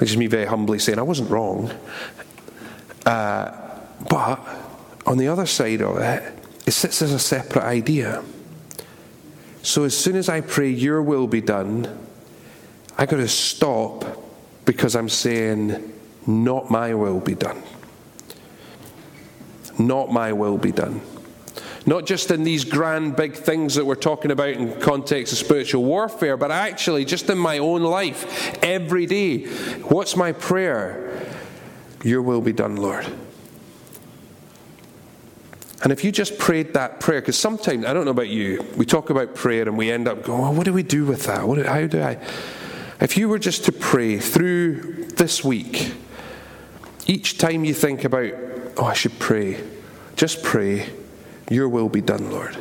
Which 0.00 0.10
is 0.10 0.16
me 0.16 0.26
very 0.26 0.46
humbly 0.46 0.80
saying 0.80 0.98
I 0.98 1.02
wasn't 1.02 1.30
wrong. 1.30 1.70
Uh, 3.04 3.56
but 4.10 4.40
on 5.06 5.18
the 5.18 5.28
other 5.28 5.46
side 5.46 5.80
of 5.80 5.98
it, 5.98 6.34
it 6.66 6.72
sits 6.72 7.02
as 7.02 7.12
a 7.12 7.20
separate 7.20 7.64
idea. 7.64 8.24
So 9.62 9.84
as 9.84 9.96
soon 9.96 10.16
as 10.16 10.28
I 10.28 10.40
pray, 10.40 10.70
Your 10.70 11.02
will 11.02 11.28
be 11.28 11.40
done, 11.40 12.04
I 12.98 13.06
got 13.06 13.18
to 13.18 13.28
stop 13.28 14.04
because 14.64 14.96
I'm 14.96 15.08
saying 15.08 15.92
not 16.26 16.70
my 16.70 16.94
will 16.94 17.20
be 17.20 17.34
done. 17.34 17.62
Not 19.78 20.10
my 20.10 20.32
will 20.32 20.58
be 20.58 20.72
done. 20.72 21.00
Not 21.84 22.04
just 22.04 22.32
in 22.32 22.42
these 22.42 22.64
grand 22.64 23.14
big 23.14 23.34
things 23.34 23.76
that 23.76 23.84
we're 23.84 23.94
talking 23.94 24.32
about 24.32 24.48
in 24.48 24.80
context 24.80 25.32
of 25.32 25.38
spiritual 25.38 25.84
warfare, 25.84 26.36
but 26.36 26.50
actually 26.50 27.04
just 27.04 27.30
in 27.30 27.38
my 27.38 27.58
own 27.58 27.82
life, 27.82 28.58
every 28.62 29.06
day. 29.06 29.46
What's 29.82 30.16
my 30.16 30.32
prayer? 30.32 31.26
Your 32.02 32.22
will 32.22 32.40
be 32.40 32.52
done, 32.52 32.76
Lord. 32.76 33.06
And 35.82 35.92
if 35.92 36.02
you 36.02 36.10
just 36.10 36.38
prayed 36.38 36.74
that 36.74 36.98
prayer, 36.98 37.20
because 37.20 37.38
sometimes, 37.38 37.84
I 37.84 37.92
don't 37.92 38.06
know 38.06 38.10
about 38.10 38.28
you, 38.28 38.64
we 38.76 38.84
talk 38.84 39.10
about 39.10 39.36
prayer 39.36 39.62
and 39.62 39.78
we 39.78 39.92
end 39.92 40.08
up 40.08 40.24
going, 40.24 40.56
what 40.56 40.64
do 40.64 40.72
we 40.72 40.82
do 40.82 41.04
with 41.04 41.24
that? 41.26 41.40
How 41.66 41.86
do 41.86 42.02
I? 42.02 42.18
If 43.00 43.16
you 43.16 43.28
were 43.28 43.38
just 43.38 43.66
to 43.66 43.72
pray 43.72 44.18
through 44.18 45.04
this 45.16 45.44
week, 45.44 45.92
each 47.06 47.38
time 47.38 47.64
you 47.64 47.74
think 47.74 48.04
about, 48.04 48.32
oh, 48.76 48.84
I 48.84 48.94
should 48.94 49.18
pray, 49.18 49.62
just 50.16 50.42
pray, 50.42 50.88
your 51.50 51.68
will 51.68 51.88
be 51.88 52.00
done, 52.00 52.30
Lord. 52.30 52.56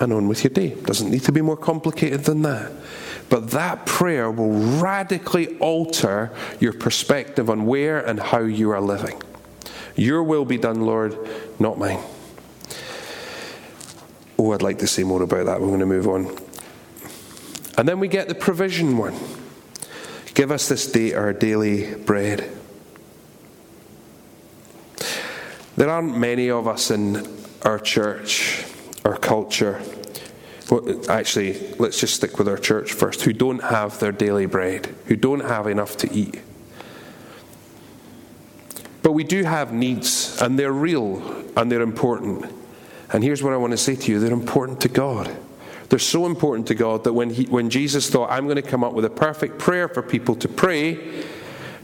And 0.00 0.12
on 0.12 0.26
with 0.26 0.42
your 0.42 0.50
day. 0.50 0.70
Doesn't 0.70 1.10
need 1.10 1.22
to 1.22 1.32
be 1.32 1.40
more 1.40 1.56
complicated 1.56 2.24
than 2.24 2.42
that. 2.42 2.72
But 3.30 3.50
that 3.52 3.86
prayer 3.86 4.30
will 4.30 4.52
radically 4.80 5.56
alter 5.58 6.32
your 6.60 6.72
perspective 6.72 7.48
on 7.48 7.64
where 7.64 8.04
and 8.04 8.18
how 8.18 8.40
you 8.40 8.70
are 8.70 8.80
living. 8.80 9.22
Your 9.96 10.22
will 10.22 10.44
be 10.44 10.58
done, 10.58 10.82
Lord, 10.82 11.16
not 11.60 11.78
mine. 11.78 12.00
Oh, 14.36 14.52
I'd 14.52 14.62
like 14.62 14.80
to 14.80 14.88
say 14.88 15.04
more 15.04 15.22
about 15.22 15.46
that. 15.46 15.60
We're 15.60 15.68
going 15.68 15.80
to 15.80 15.86
move 15.86 16.08
on. 16.08 16.36
And 17.78 17.88
then 17.88 18.00
we 18.00 18.08
get 18.08 18.28
the 18.28 18.34
provision 18.34 18.98
one. 18.98 19.14
Give 20.34 20.50
us 20.50 20.68
this 20.68 20.90
day 20.90 21.14
our 21.14 21.32
daily 21.32 21.94
bread. 21.94 22.50
There 25.76 25.88
aren't 25.88 26.16
many 26.16 26.50
of 26.50 26.68
us 26.68 26.90
in 26.90 27.26
our 27.62 27.78
church, 27.78 28.64
our 29.04 29.16
culture, 29.16 29.80
actually, 31.08 31.74
let's 31.78 32.00
just 32.00 32.14
stick 32.14 32.38
with 32.38 32.48
our 32.48 32.56
church 32.56 32.92
first, 32.92 33.22
who 33.22 33.32
don't 33.32 33.62
have 33.62 33.98
their 34.00 34.12
daily 34.12 34.46
bread, 34.46 34.94
who 35.06 35.16
don't 35.16 35.40
have 35.40 35.66
enough 35.66 35.96
to 35.98 36.12
eat. 36.12 36.40
But 39.02 39.12
we 39.12 39.24
do 39.24 39.44
have 39.44 39.72
needs, 39.72 40.40
and 40.40 40.58
they're 40.58 40.72
real 40.72 41.44
and 41.56 41.70
they're 41.70 41.82
important. 41.82 42.50
And 43.12 43.22
here's 43.22 43.42
what 43.42 43.52
I 43.52 43.56
want 43.56 43.72
to 43.72 43.76
say 43.76 43.94
to 43.94 44.12
you 44.12 44.18
they're 44.18 44.32
important 44.32 44.80
to 44.82 44.88
God. 44.88 45.36
They're 45.94 46.00
so 46.00 46.26
important 46.26 46.66
to 46.66 46.74
God 46.74 47.04
that 47.04 47.12
when, 47.12 47.30
he, 47.30 47.44
when 47.44 47.70
Jesus 47.70 48.10
thought, 48.10 48.28
I'm 48.28 48.46
going 48.46 48.60
to 48.60 48.68
come 48.68 48.82
up 48.82 48.94
with 48.94 49.04
a 49.04 49.10
perfect 49.10 49.60
prayer 49.60 49.86
for 49.86 50.02
people 50.02 50.34
to 50.34 50.48
pray, 50.48 51.22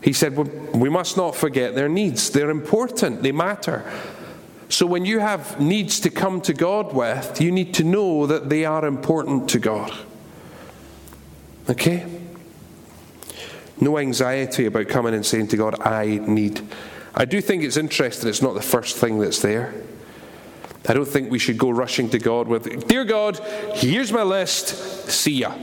he 0.03 0.13
said, 0.13 0.37
well, 0.37 0.49
We 0.75 0.89
must 0.89 1.17
not 1.17 1.37
forget 1.37 1.77
their 1.77 1.89
needs. 1.89 2.29
They're 2.29 2.51
important, 2.51 3.23
they 3.23 3.31
matter. 3.31 3.89
So 4.69 4.85
when 4.85 5.05
you 5.05 5.21
have 5.21 5.61
needs 5.61 6.01
to 6.01 6.11
come 6.11 6.41
to 6.41 6.53
God 6.53 6.93
with, 6.93 7.41
you 7.41 7.53
need 7.53 7.73
to 7.75 7.85
know 7.85 8.27
that 8.27 8.49
they 8.49 8.65
are 8.65 8.85
important 8.85 9.49
to 9.51 9.61
God. 9.61 9.97
Okay? 11.69 12.05
No 13.81 13.97
anxiety 13.97 14.67
about 14.67 14.89
coming 14.89 15.15
and 15.15 15.25
saying 15.25 15.47
to 15.47 15.57
God, 15.57 15.81
I 15.87 16.21
need. 16.27 16.61
I 17.15 17.27
do 17.27 17.41
think 17.41 17.63
it's 17.63 17.77
interesting, 17.77 18.29
it's 18.29 18.43
not 18.43 18.55
the 18.55 18.61
first 18.61 18.97
thing 18.97 19.21
that's 19.21 19.41
there. 19.41 19.73
I 20.89 20.95
don't 20.95 21.07
think 21.07 21.31
we 21.31 21.39
should 21.39 21.59
go 21.59 21.71
rushing 21.71 22.09
to 22.11 22.19
God 22.19 22.49
with, 22.49 22.89
Dear 22.89 23.05
God, 23.05 23.39
here's 23.75 24.13
my 24.13 24.23
list, 24.23 24.69
see 25.11 25.39
ya. 25.41 25.55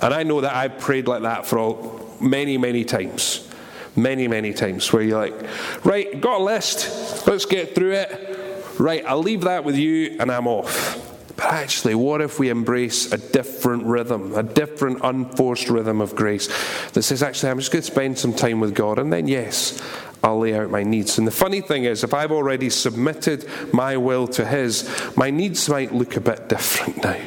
And 0.00 0.14
I 0.14 0.22
know 0.22 0.40
that 0.40 0.54
I've 0.54 0.78
prayed 0.78 1.08
like 1.08 1.22
that 1.22 1.46
for 1.46 1.58
all, 1.58 2.16
many, 2.20 2.58
many 2.58 2.84
times. 2.84 3.48
Many, 3.96 4.28
many 4.28 4.52
times 4.52 4.92
where 4.92 5.02
you're 5.02 5.20
like, 5.20 5.84
right, 5.84 6.20
got 6.20 6.40
a 6.40 6.44
list, 6.44 7.26
let's 7.26 7.46
get 7.46 7.74
through 7.74 7.94
it. 7.94 8.78
Right, 8.78 9.04
I'll 9.04 9.22
leave 9.22 9.40
that 9.40 9.64
with 9.64 9.74
you 9.74 10.16
and 10.20 10.30
I'm 10.30 10.46
off. 10.46 11.04
But 11.34 11.46
actually, 11.46 11.94
what 11.96 12.20
if 12.20 12.38
we 12.38 12.48
embrace 12.48 13.12
a 13.12 13.18
different 13.18 13.84
rhythm, 13.84 14.34
a 14.34 14.42
different 14.42 15.00
unforced 15.02 15.68
rhythm 15.68 16.00
of 16.00 16.14
grace 16.14 16.48
that 16.92 17.02
says, 17.02 17.22
actually, 17.22 17.50
I'm 17.50 17.58
just 17.58 17.72
going 17.72 17.82
to 17.82 17.90
spend 17.90 18.18
some 18.18 18.34
time 18.34 18.58
with 18.58 18.74
God, 18.74 18.98
and 18.98 19.12
then, 19.12 19.28
yes, 19.28 19.80
I'll 20.22 20.40
lay 20.40 20.54
out 20.54 20.70
my 20.70 20.82
needs. 20.82 21.18
And 21.18 21.26
the 21.26 21.32
funny 21.32 21.60
thing 21.60 21.84
is, 21.84 22.02
if 22.02 22.12
I've 22.12 22.32
already 22.32 22.70
submitted 22.70 23.48
my 23.72 23.96
will 23.96 24.26
to 24.28 24.44
His, 24.44 24.88
my 25.16 25.30
needs 25.30 25.68
might 25.68 25.92
look 25.92 26.16
a 26.16 26.20
bit 26.20 26.48
different 26.48 27.02
now. 27.04 27.20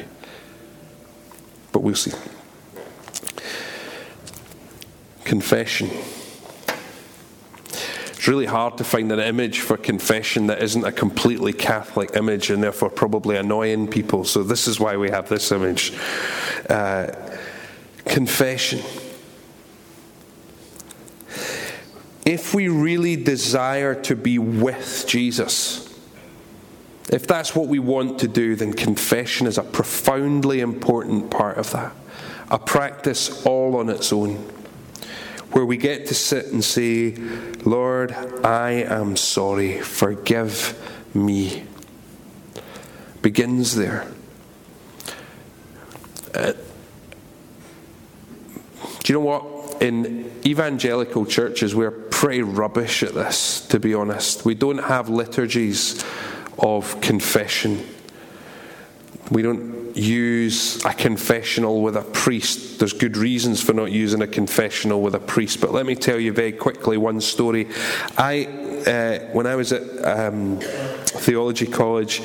But 1.72 1.80
we'll 1.80 1.94
see. 1.94 2.12
Confession. 5.24 5.90
It's 8.22 8.28
really 8.28 8.46
hard 8.46 8.78
to 8.78 8.84
find 8.84 9.10
an 9.10 9.18
image 9.18 9.60
for 9.60 9.76
confession 9.76 10.46
that 10.46 10.62
isn't 10.62 10.84
a 10.84 10.92
completely 10.92 11.52
Catholic 11.52 12.14
image 12.14 12.50
and 12.50 12.62
therefore 12.62 12.90
probably 12.90 13.36
annoying 13.36 13.88
people. 13.88 14.24
So, 14.24 14.44
this 14.44 14.68
is 14.68 14.78
why 14.78 14.96
we 14.96 15.10
have 15.10 15.28
this 15.28 15.50
image. 15.50 15.92
Uh, 16.68 17.10
confession. 18.04 18.80
If 22.24 22.54
we 22.54 22.68
really 22.68 23.16
desire 23.16 23.94
to 24.02 24.14
be 24.14 24.38
with 24.38 25.04
Jesus, 25.06 25.88
if 27.10 27.26
that's 27.26 27.54
what 27.54 27.68
we 27.68 27.78
want 27.78 28.20
to 28.20 28.28
do, 28.28 28.54
then 28.56 28.72
confession 28.72 29.46
is 29.46 29.58
a 29.58 29.62
profoundly 29.62 30.60
important 30.60 31.30
part 31.30 31.58
of 31.58 31.70
that. 31.72 31.92
A 32.50 32.58
practice 32.58 33.44
all 33.44 33.76
on 33.76 33.88
its 33.88 34.12
own, 34.12 34.36
where 35.50 35.64
we 35.64 35.76
get 35.76 36.06
to 36.06 36.14
sit 36.14 36.46
and 36.46 36.64
say, 36.64 37.14
Lord, 37.64 38.12
I 38.44 38.70
am 38.70 39.16
sorry, 39.16 39.80
forgive 39.80 40.78
me. 41.14 41.64
Begins 43.20 43.74
there. 43.74 44.06
Uh, 46.34 46.52
do 49.02 49.12
you 49.12 49.18
know 49.18 49.24
what? 49.24 49.51
In 49.82 50.30
evangelical 50.46 51.26
churches, 51.26 51.74
we're 51.74 51.90
pretty 51.90 52.42
rubbish 52.42 53.02
at 53.02 53.14
this, 53.14 53.66
to 53.66 53.80
be 53.80 53.94
honest. 53.94 54.44
We 54.44 54.54
don't 54.54 54.78
have 54.78 55.08
liturgies 55.08 56.04
of 56.56 57.00
confession. 57.00 57.84
We 59.30 59.42
don't 59.42 59.96
use 59.96 60.82
a 60.84 60.94
confessional 60.94 61.82
with 61.82 61.96
a 61.96 62.02
priest. 62.02 62.78
There's 62.78 62.92
good 62.92 63.16
reasons 63.16 63.60
for 63.60 63.72
not 63.72 63.90
using 63.90 64.22
a 64.22 64.28
confessional 64.28 65.02
with 65.02 65.16
a 65.16 65.20
priest, 65.20 65.60
but 65.60 65.72
let 65.72 65.84
me 65.84 65.96
tell 65.96 66.18
you 66.18 66.32
very 66.32 66.52
quickly 66.52 66.96
one 66.96 67.20
story. 67.20 67.66
I, 68.16 68.46
uh, 68.86 69.32
when 69.32 69.48
I 69.48 69.56
was 69.56 69.72
at 69.72 69.82
um, 70.04 70.60
theology 70.60 71.66
college, 71.66 72.22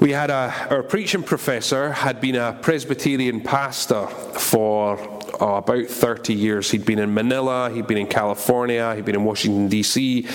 we 0.00 0.12
had 0.12 0.30
a, 0.30 0.54
our 0.70 0.82
preaching 0.82 1.24
professor 1.24 1.92
had 1.92 2.22
been 2.22 2.36
a 2.36 2.58
Presbyterian 2.62 3.42
pastor 3.42 4.06
for 4.06 5.17
oh, 5.40 5.56
about 5.56 5.86
30 5.86 6.34
years. 6.34 6.70
He'd 6.70 6.84
been 6.84 6.98
in 6.98 7.12
Manila, 7.14 7.70
he'd 7.70 7.86
been 7.86 7.98
in 7.98 8.06
California, 8.06 8.94
he'd 8.94 9.04
been 9.04 9.14
in 9.14 9.24
Washington, 9.24 9.68
D.C., 9.68 10.26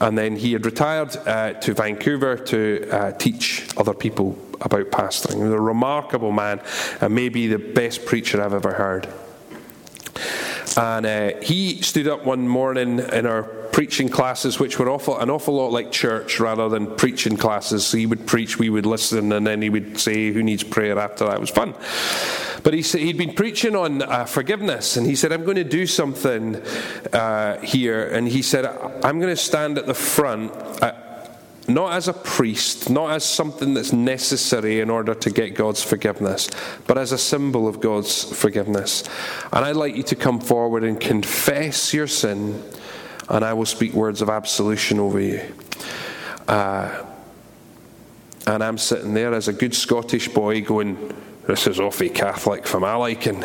and 0.00 0.16
then 0.16 0.36
he 0.36 0.52
had 0.52 0.64
retired 0.64 1.16
uh, 1.26 1.54
to 1.54 1.74
Vancouver 1.74 2.36
to 2.36 2.88
uh, 2.90 3.12
teach 3.12 3.68
other 3.76 3.94
people 3.94 4.38
about 4.60 4.90
pastoring. 4.90 5.36
He 5.36 5.42
was 5.42 5.52
a 5.52 5.60
remarkable 5.60 6.32
man, 6.32 6.60
and 7.00 7.14
maybe 7.14 7.46
the 7.46 7.58
best 7.58 8.04
preacher 8.04 8.42
I've 8.42 8.54
ever 8.54 8.72
heard. 8.72 9.08
And 10.76 11.06
uh, 11.06 11.40
he 11.42 11.82
stood 11.82 12.06
up 12.06 12.24
one 12.24 12.46
morning 12.46 13.00
in 13.00 13.26
our 13.26 13.59
preaching 13.72 14.08
classes, 14.08 14.58
which 14.58 14.78
were 14.78 14.88
awful, 14.88 15.18
an 15.18 15.30
awful 15.30 15.54
lot 15.54 15.72
like 15.72 15.92
church 15.92 16.40
rather 16.40 16.68
than 16.68 16.94
preaching 16.96 17.36
classes. 17.36 17.86
So 17.86 17.96
he 17.96 18.06
would 18.06 18.26
preach, 18.26 18.58
we 18.58 18.70
would 18.70 18.86
listen, 18.86 19.32
and 19.32 19.46
then 19.46 19.62
he 19.62 19.70
would 19.70 19.98
say, 19.98 20.32
Who 20.32 20.42
needs 20.42 20.62
prayer 20.62 20.98
after 20.98 21.26
that? 21.26 21.34
It 21.34 21.40
was 21.40 21.50
fun. 21.50 21.74
But 22.62 22.74
he 22.74 22.82
said, 22.82 23.00
he'd 23.00 23.16
been 23.16 23.34
preaching 23.34 23.74
on 23.74 24.02
uh, 24.02 24.24
forgiveness, 24.26 24.96
and 24.96 25.06
he 25.06 25.16
said, 25.16 25.32
I'm 25.32 25.44
going 25.44 25.56
to 25.56 25.64
do 25.64 25.86
something 25.86 26.56
uh, 27.12 27.58
here. 27.60 28.06
And 28.06 28.28
he 28.28 28.42
said, 28.42 28.66
I'm 28.66 29.18
going 29.18 29.34
to 29.34 29.36
stand 29.36 29.78
at 29.78 29.86
the 29.86 29.94
front. 29.94 30.52
Uh, 30.82 30.92
not 31.68 31.92
as 31.92 32.08
a 32.08 32.12
priest, 32.12 32.90
not 32.90 33.12
as 33.12 33.24
something 33.24 33.74
that's 33.74 33.92
necessary 33.92 34.80
in 34.80 34.90
order 34.90 35.14
to 35.14 35.30
get 35.30 35.54
God's 35.54 35.82
forgiveness, 35.82 36.50
but 36.86 36.98
as 36.98 37.12
a 37.12 37.18
symbol 37.18 37.68
of 37.68 37.80
God's 37.80 38.24
forgiveness. 38.24 39.04
And 39.52 39.64
I'd 39.64 39.76
like 39.76 39.94
you 39.94 40.02
to 40.04 40.16
come 40.16 40.40
forward 40.40 40.84
and 40.84 40.98
confess 40.98 41.94
your 41.94 42.08
sin, 42.08 42.62
and 43.30 43.44
I 43.44 43.52
will 43.54 43.66
speak 43.66 43.92
words 43.92 44.22
of 44.22 44.28
absolution 44.28 44.98
over 44.98 45.20
you. 45.20 45.40
Uh, 46.48 47.04
and 48.46 48.62
I'm 48.62 48.76
sitting 48.76 49.14
there 49.14 49.32
as 49.34 49.46
a 49.46 49.52
good 49.52 49.74
Scottish 49.74 50.28
boy 50.28 50.62
going, 50.62 51.14
This 51.46 51.66
is 51.68 51.78
awfully 51.78 52.08
Catholic 52.08 52.66
for 52.66 52.80
my 52.80 52.94
liking. 52.94 53.44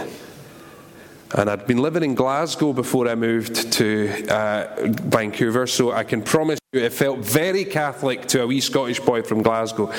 And 1.35 1.49
I'd 1.49 1.67
been 1.67 1.79
living 1.79 2.03
in 2.03 2.15
Glasgow 2.15 2.71
before 2.71 3.07
I 3.09 3.15
moved 3.15 3.73
to 3.73 4.27
uh, 4.29 4.87
Vancouver, 4.87 5.67
so 5.67 5.91
I 5.91 6.03
can 6.03 6.21
promise 6.21 6.59
you 6.71 6.79
it 6.79 6.93
felt 6.93 7.19
very 7.19 7.65
Catholic 7.65 8.25
to 8.27 8.41
a 8.43 8.47
wee 8.47 8.61
Scottish 8.61 8.99
boy 8.99 9.21
from 9.21 9.41
Glasgow. 9.41 9.91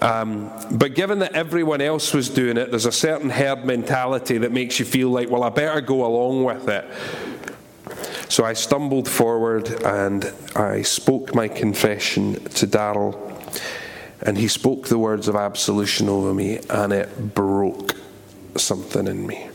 Um, 0.00 0.52
but 0.70 0.94
given 0.94 1.18
that 1.18 1.32
everyone 1.32 1.80
else 1.80 2.14
was 2.14 2.28
doing 2.28 2.56
it, 2.56 2.70
there's 2.70 2.86
a 2.86 2.92
certain 2.92 3.28
herd 3.28 3.64
mentality 3.64 4.38
that 4.38 4.52
makes 4.52 4.78
you 4.78 4.84
feel 4.84 5.10
like, 5.10 5.28
well, 5.30 5.42
I 5.42 5.48
better 5.48 5.80
go 5.80 6.06
along 6.06 6.44
with 6.44 6.68
it. 6.68 6.86
So 8.28 8.44
I 8.44 8.52
stumbled 8.52 9.08
forward 9.08 9.82
and 9.84 10.32
I 10.54 10.82
spoke 10.82 11.34
my 11.34 11.48
confession 11.48 12.34
to 12.34 12.66
Daryl, 12.66 13.16
and 14.22 14.36
he 14.36 14.48
spoke 14.48 14.88
the 14.88 14.98
words 14.98 15.28
of 15.28 15.36
absolution 15.36 16.08
over 16.08 16.34
me, 16.34 16.60
and 16.68 16.92
it 16.92 17.34
broke 17.34 17.94
something 18.56 19.06
in 19.06 19.26
me 19.26 19.48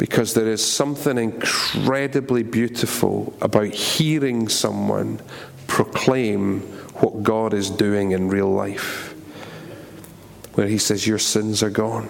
because 0.00 0.32
there 0.32 0.48
is 0.48 0.64
something 0.66 1.18
incredibly 1.18 2.42
beautiful 2.42 3.34
about 3.42 3.66
hearing 3.66 4.48
someone 4.48 5.20
proclaim 5.66 6.60
what 7.00 7.22
God 7.22 7.52
is 7.52 7.68
doing 7.68 8.12
in 8.12 8.28
real 8.28 8.50
life. 8.50 9.14
Where 10.54 10.66
He 10.66 10.78
says, 10.78 11.06
Your 11.06 11.18
sins 11.18 11.62
are 11.62 11.70
gone, 11.70 12.08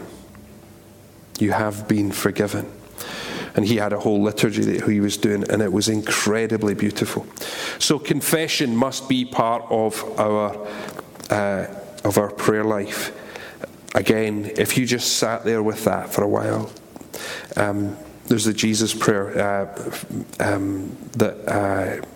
you 1.41 1.51
have 1.51 1.89
been 1.89 2.13
forgiven. 2.13 2.71
And 3.55 3.67
he 3.67 3.77
had 3.77 3.93
a 3.93 3.99
whole 3.99 4.23
liturgy 4.23 4.63
that 4.63 4.89
he 4.89 5.01
was 5.01 5.17
doing, 5.17 5.49
and 5.51 5.63
it 5.63 5.73
was 5.73 5.89
incredibly 5.89 6.75
beautiful. 6.75 7.27
So, 7.79 7.99
confession 7.99 8.77
must 8.77 9.09
be 9.09 9.25
part 9.25 9.65
of 9.71 10.03
our, 10.19 10.67
uh, 11.31 11.67
of 12.05 12.19
our 12.19 12.31
prayer 12.31 12.65
life. 12.65 13.13
Again, 13.95 14.53
if 14.57 14.79
you 14.79 14.87
just 14.87 15.17
sat 15.17 15.45
there 15.45 15.63
with 15.63 15.85
that 15.85 16.13
for 16.13 16.23
a 16.23 16.29
while, 16.29 16.71
um, 17.57 17.97
there's 18.27 18.45
the 18.45 18.55
Jesus 18.55 18.95
prayer 18.95 19.37
uh, 19.37 19.93
um, 20.39 20.97
that 21.13 21.49
uh, 21.49 22.07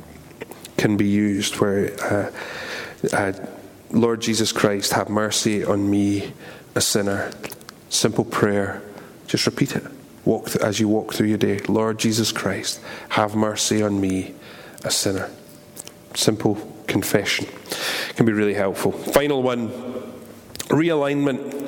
can 0.76 0.96
be 0.96 1.08
used 1.08 1.56
where, 1.56 1.92
uh, 2.00 2.30
uh, 3.12 3.32
Lord 3.90 4.20
Jesus 4.20 4.52
Christ, 4.52 4.92
have 4.92 5.08
mercy 5.08 5.64
on 5.64 5.90
me, 5.90 6.32
a 6.76 6.80
sinner. 6.80 7.32
Simple 7.88 8.24
prayer. 8.24 8.80
Just 9.26 9.46
repeat 9.46 9.74
it. 9.74 9.84
Walk 10.24 10.46
th- 10.46 10.56
as 10.56 10.80
you 10.80 10.88
walk 10.88 11.12
through 11.14 11.28
your 11.28 11.38
day. 11.38 11.58
Lord 11.68 11.98
Jesus 11.98 12.32
Christ, 12.32 12.80
have 13.10 13.34
mercy 13.34 13.82
on 13.82 14.00
me, 14.00 14.34
a 14.84 14.90
sinner. 14.90 15.30
Simple 16.14 16.56
confession 16.86 17.46
can 18.16 18.26
be 18.26 18.32
really 18.32 18.54
helpful. 18.54 18.92
Final 18.92 19.42
one 19.42 19.68
realignment. 20.68 21.63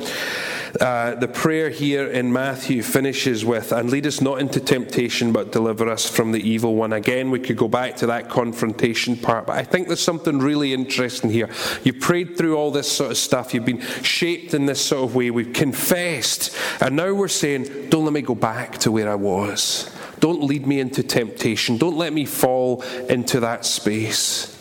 Uh, 0.80 1.14
the 1.14 1.28
prayer 1.28 1.70
here 1.70 2.06
in 2.06 2.32
Matthew 2.32 2.82
finishes 2.82 3.44
with, 3.44 3.72
and 3.72 3.88
lead 3.88 4.06
us 4.06 4.20
not 4.20 4.40
into 4.40 4.60
temptation, 4.60 5.32
but 5.32 5.52
deliver 5.52 5.88
us 5.88 6.08
from 6.08 6.32
the 6.32 6.40
evil 6.40 6.74
one. 6.74 6.92
Again, 6.92 7.30
we 7.30 7.38
could 7.38 7.56
go 7.56 7.68
back 7.68 7.96
to 7.96 8.06
that 8.06 8.28
confrontation 8.28 9.16
part, 9.16 9.46
but 9.46 9.56
I 9.56 9.64
think 9.64 9.86
there's 9.86 10.00
something 10.00 10.38
really 10.38 10.74
interesting 10.74 11.30
here. 11.30 11.48
You 11.84 11.94
prayed 11.94 12.36
through 12.36 12.56
all 12.56 12.70
this 12.70 12.90
sort 12.90 13.10
of 13.10 13.16
stuff, 13.16 13.54
you've 13.54 13.64
been 13.64 13.80
shaped 14.02 14.54
in 14.54 14.66
this 14.66 14.84
sort 14.84 15.04
of 15.04 15.14
way, 15.14 15.30
we've 15.30 15.52
confessed, 15.52 16.56
and 16.80 16.96
now 16.96 17.14
we're 17.14 17.28
saying, 17.28 17.88
don't 17.88 18.04
let 18.04 18.12
me 18.12 18.22
go 18.22 18.34
back 18.34 18.78
to 18.78 18.92
where 18.92 19.10
I 19.10 19.14
was. 19.14 19.90
Don't 20.20 20.42
lead 20.42 20.66
me 20.66 20.80
into 20.80 21.02
temptation. 21.02 21.76
Don't 21.76 21.96
let 21.96 22.12
me 22.12 22.24
fall 22.24 22.82
into 23.08 23.40
that 23.40 23.64
space. 23.64 24.52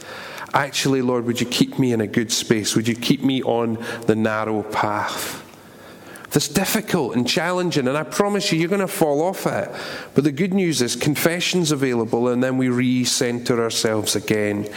Actually, 0.53 1.01
Lord, 1.01 1.25
would 1.25 1.39
you 1.39 1.47
keep 1.47 1.79
me 1.79 1.91
in 1.93 2.01
a 2.01 2.07
good 2.07 2.31
space? 2.31 2.75
Would 2.75 2.87
you 2.87 2.95
keep 2.95 3.23
me 3.23 3.41
on 3.43 3.83
the 4.05 4.15
narrow 4.15 4.63
path? 4.63 5.44
That's 6.35 6.49
difficult 6.49 7.15
and 7.15 7.25
challenging, 7.25 7.87
and 7.87 7.97
I 7.97 8.03
promise 8.03 8.51
you, 8.51 8.59
you're 8.59 8.67
going 8.67 8.81
to 8.81 8.89
fall 8.89 9.21
off 9.21 9.47
it. 9.47 9.71
But 10.15 10.25
the 10.25 10.33
good 10.33 10.53
news 10.53 10.81
is, 10.81 10.93
confession's 10.93 11.71
available, 11.71 12.27
and 12.27 12.43
then 12.43 12.57
we 12.57 12.67
recenter 12.67 13.57
ourselves 13.57 14.17
again 14.17 14.67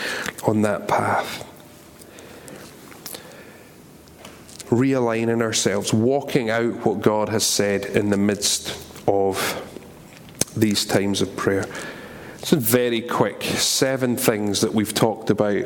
on 0.47 0.63
that 0.63 0.87
path. 0.87 1.45
Realigning 4.71 5.43
ourselves, 5.43 5.93
walking 5.93 6.49
out 6.49 6.87
what 6.87 7.01
God 7.01 7.29
has 7.31 7.45
said 7.45 7.87
in 7.87 8.11
the 8.11 8.17
midst 8.17 8.79
of 9.09 9.61
these 10.57 10.85
times 10.85 11.21
of 11.21 11.35
prayer. 11.35 11.67
Some 12.45 12.61
very 12.61 13.01
quick 13.01 13.43
seven 13.43 14.17
things 14.17 14.61
that 14.61 14.73
we've 14.73 14.95
talked 14.95 15.29
about 15.29 15.65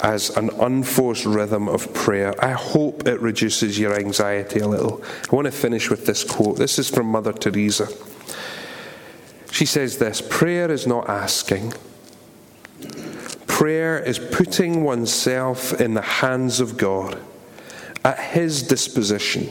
as 0.00 0.30
an 0.36 0.50
unforced 0.60 1.24
rhythm 1.24 1.68
of 1.68 1.92
prayer. 1.94 2.34
I 2.44 2.52
hope 2.52 3.06
it 3.06 3.20
reduces 3.20 3.78
your 3.78 3.94
anxiety 3.94 4.60
a 4.60 4.68
little. 4.68 5.02
I 5.30 5.34
want 5.34 5.46
to 5.46 5.52
finish 5.52 5.90
with 5.90 6.06
this 6.06 6.24
quote. 6.24 6.56
This 6.56 6.78
is 6.78 6.88
from 6.88 7.06
Mother 7.06 7.32
Teresa. 7.32 7.88
She 9.50 9.66
says 9.66 9.98
this 9.98 10.20
Prayer 10.20 10.70
is 10.70 10.86
not 10.86 11.08
asking, 11.08 11.72
prayer 13.46 13.98
is 13.98 14.18
putting 14.18 14.84
oneself 14.84 15.80
in 15.80 15.94
the 15.94 16.02
hands 16.02 16.60
of 16.60 16.76
God 16.76 17.20
at 18.04 18.18
His 18.18 18.62
disposition 18.62 19.50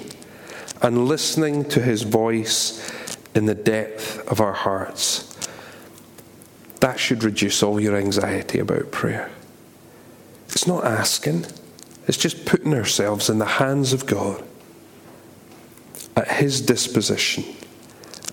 and 0.82 1.08
listening 1.08 1.66
to 1.70 1.82
His 1.82 2.04
voice 2.04 2.90
in 3.36 3.46
the 3.46 3.56
depth 3.56 4.26
of 4.30 4.40
our 4.40 4.54
hearts. 4.54 5.24
That 6.80 7.00
should 7.00 7.24
reduce 7.24 7.64
all 7.64 7.80
your 7.80 7.98
anxiety 7.98 8.60
about 8.60 8.92
prayer. 8.92 9.32
It's 10.50 10.66
not 10.68 10.86
asking, 10.86 11.46
it's 12.08 12.18
just 12.18 12.46
putting 12.46 12.74
ourselves 12.74 13.30
in 13.30 13.38
the 13.38 13.46
hands 13.46 13.94
of 13.94 14.06
God 14.06 14.44
at 16.16 16.28
His 16.28 16.62
disposition 16.62 17.46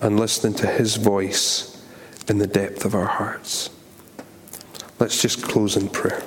and 0.01 0.19
listening 0.19 0.55
to 0.55 0.67
His 0.67 0.95
voice 0.95 1.83
in 2.27 2.39
the 2.39 2.47
depth 2.47 2.85
of 2.85 2.95
our 2.95 3.05
hearts. 3.05 3.69
Let's 4.99 5.21
just 5.21 5.43
close 5.43 5.77
in 5.77 5.89
prayer. 5.89 6.23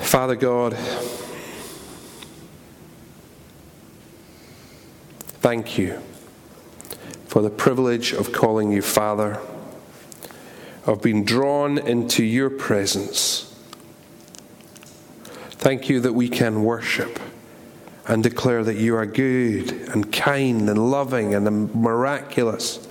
Father 0.00 0.36
God, 0.36 0.76
thank 5.40 5.78
you 5.78 6.02
for 7.32 7.40
the 7.40 7.48
privilege 7.48 8.12
of 8.12 8.30
calling 8.30 8.70
you 8.70 8.82
Father, 8.82 9.40
of 10.84 11.00
being 11.00 11.24
drawn 11.24 11.78
into 11.78 12.22
your 12.22 12.50
presence. 12.50 13.58
Thank 15.52 15.88
you 15.88 15.98
that 16.00 16.12
we 16.12 16.28
can 16.28 16.62
worship 16.62 17.18
and 18.06 18.22
declare 18.22 18.62
that 18.64 18.76
you 18.76 18.94
are 18.96 19.06
good 19.06 19.72
and 19.72 20.12
kind 20.12 20.68
and 20.68 20.90
loving 20.90 21.34
and 21.34 21.74
miraculous. 21.74 22.86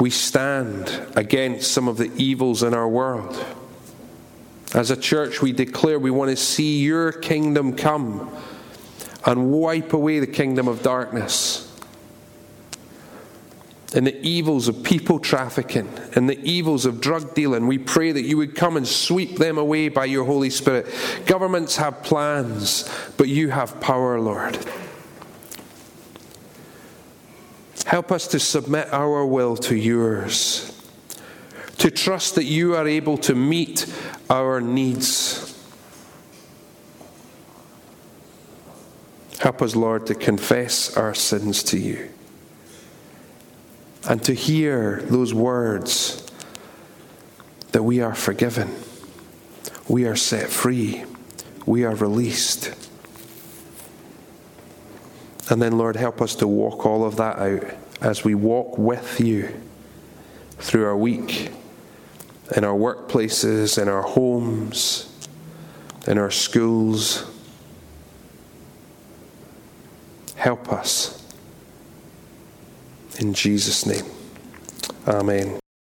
We 0.00 0.10
stand 0.10 1.06
against 1.14 1.70
some 1.70 1.86
of 1.86 1.98
the 1.98 2.10
evils 2.16 2.64
in 2.64 2.74
our 2.74 2.88
world. 2.88 3.53
As 4.74 4.90
a 4.90 4.96
church, 4.96 5.40
we 5.40 5.52
declare 5.52 6.00
we 6.00 6.10
want 6.10 6.30
to 6.30 6.36
see 6.36 6.80
your 6.80 7.12
kingdom 7.12 7.76
come 7.76 8.36
and 9.24 9.52
wipe 9.52 9.92
away 9.92 10.18
the 10.18 10.26
kingdom 10.26 10.66
of 10.66 10.82
darkness. 10.82 11.70
And 13.94 14.04
the 14.04 14.20
evils 14.26 14.66
of 14.66 14.82
people 14.82 15.20
trafficking 15.20 15.88
and 16.16 16.28
the 16.28 16.40
evils 16.42 16.84
of 16.84 17.00
drug 17.00 17.32
dealing, 17.34 17.68
we 17.68 17.78
pray 17.78 18.10
that 18.10 18.22
you 18.22 18.36
would 18.36 18.56
come 18.56 18.76
and 18.76 18.86
sweep 18.86 19.38
them 19.38 19.56
away 19.56 19.88
by 19.88 20.06
your 20.06 20.24
Holy 20.24 20.50
Spirit. 20.50 20.92
Governments 21.26 21.76
have 21.76 22.02
plans, 22.02 22.90
but 23.16 23.28
you 23.28 23.50
have 23.50 23.80
power, 23.80 24.18
Lord. 24.18 24.58
Help 27.86 28.10
us 28.10 28.26
to 28.28 28.40
submit 28.40 28.92
our 28.92 29.24
will 29.24 29.56
to 29.58 29.76
yours, 29.76 30.76
to 31.78 31.88
trust 31.88 32.34
that 32.34 32.44
you 32.44 32.74
are 32.74 32.88
able 32.88 33.16
to 33.18 33.36
meet 33.36 33.86
our 34.30 34.60
needs. 34.60 35.50
Help 39.40 39.60
us, 39.60 39.76
Lord, 39.76 40.06
to 40.06 40.14
confess 40.14 40.96
our 40.96 41.14
sins 41.14 41.62
to 41.64 41.78
you 41.78 42.08
and 44.08 44.22
to 44.24 44.34
hear 44.34 45.02
those 45.06 45.34
words 45.34 46.26
that 47.72 47.82
we 47.82 48.00
are 48.00 48.14
forgiven, 48.14 48.74
we 49.88 50.06
are 50.06 50.16
set 50.16 50.48
free, 50.48 51.04
we 51.66 51.84
are 51.84 51.94
released. 51.94 52.74
And 55.50 55.60
then, 55.60 55.76
Lord, 55.76 55.96
help 55.96 56.22
us 56.22 56.34
to 56.36 56.48
walk 56.48 56.86
all 56.86 57.04
of 57.04 57.16
that 57.16 57.38
out 57.38 57.64
as 58.00 58.24
we 58.24 58.34
walk 58.34 58.78
with 58.78 59.20
you 59.20 59.60
through 60.58 60.84
our 60.86 60.96
week, 60.96 61.50
in 62.56 62.64
our 62.64 62.76
workplaces, 62.76 63.80
in 63.80 63.88
our 63.88 64.02
homes, 64.02 65.10
in 66.06 66.18
our 66.18 66.30
schools. 66.30 67.30
Help 70.36 70.70
us. 70.70 71.20
In 73.18 73.32
Jesus' 73.32 73.86
name. 73.86 74.04
Amen. 75.06 75.63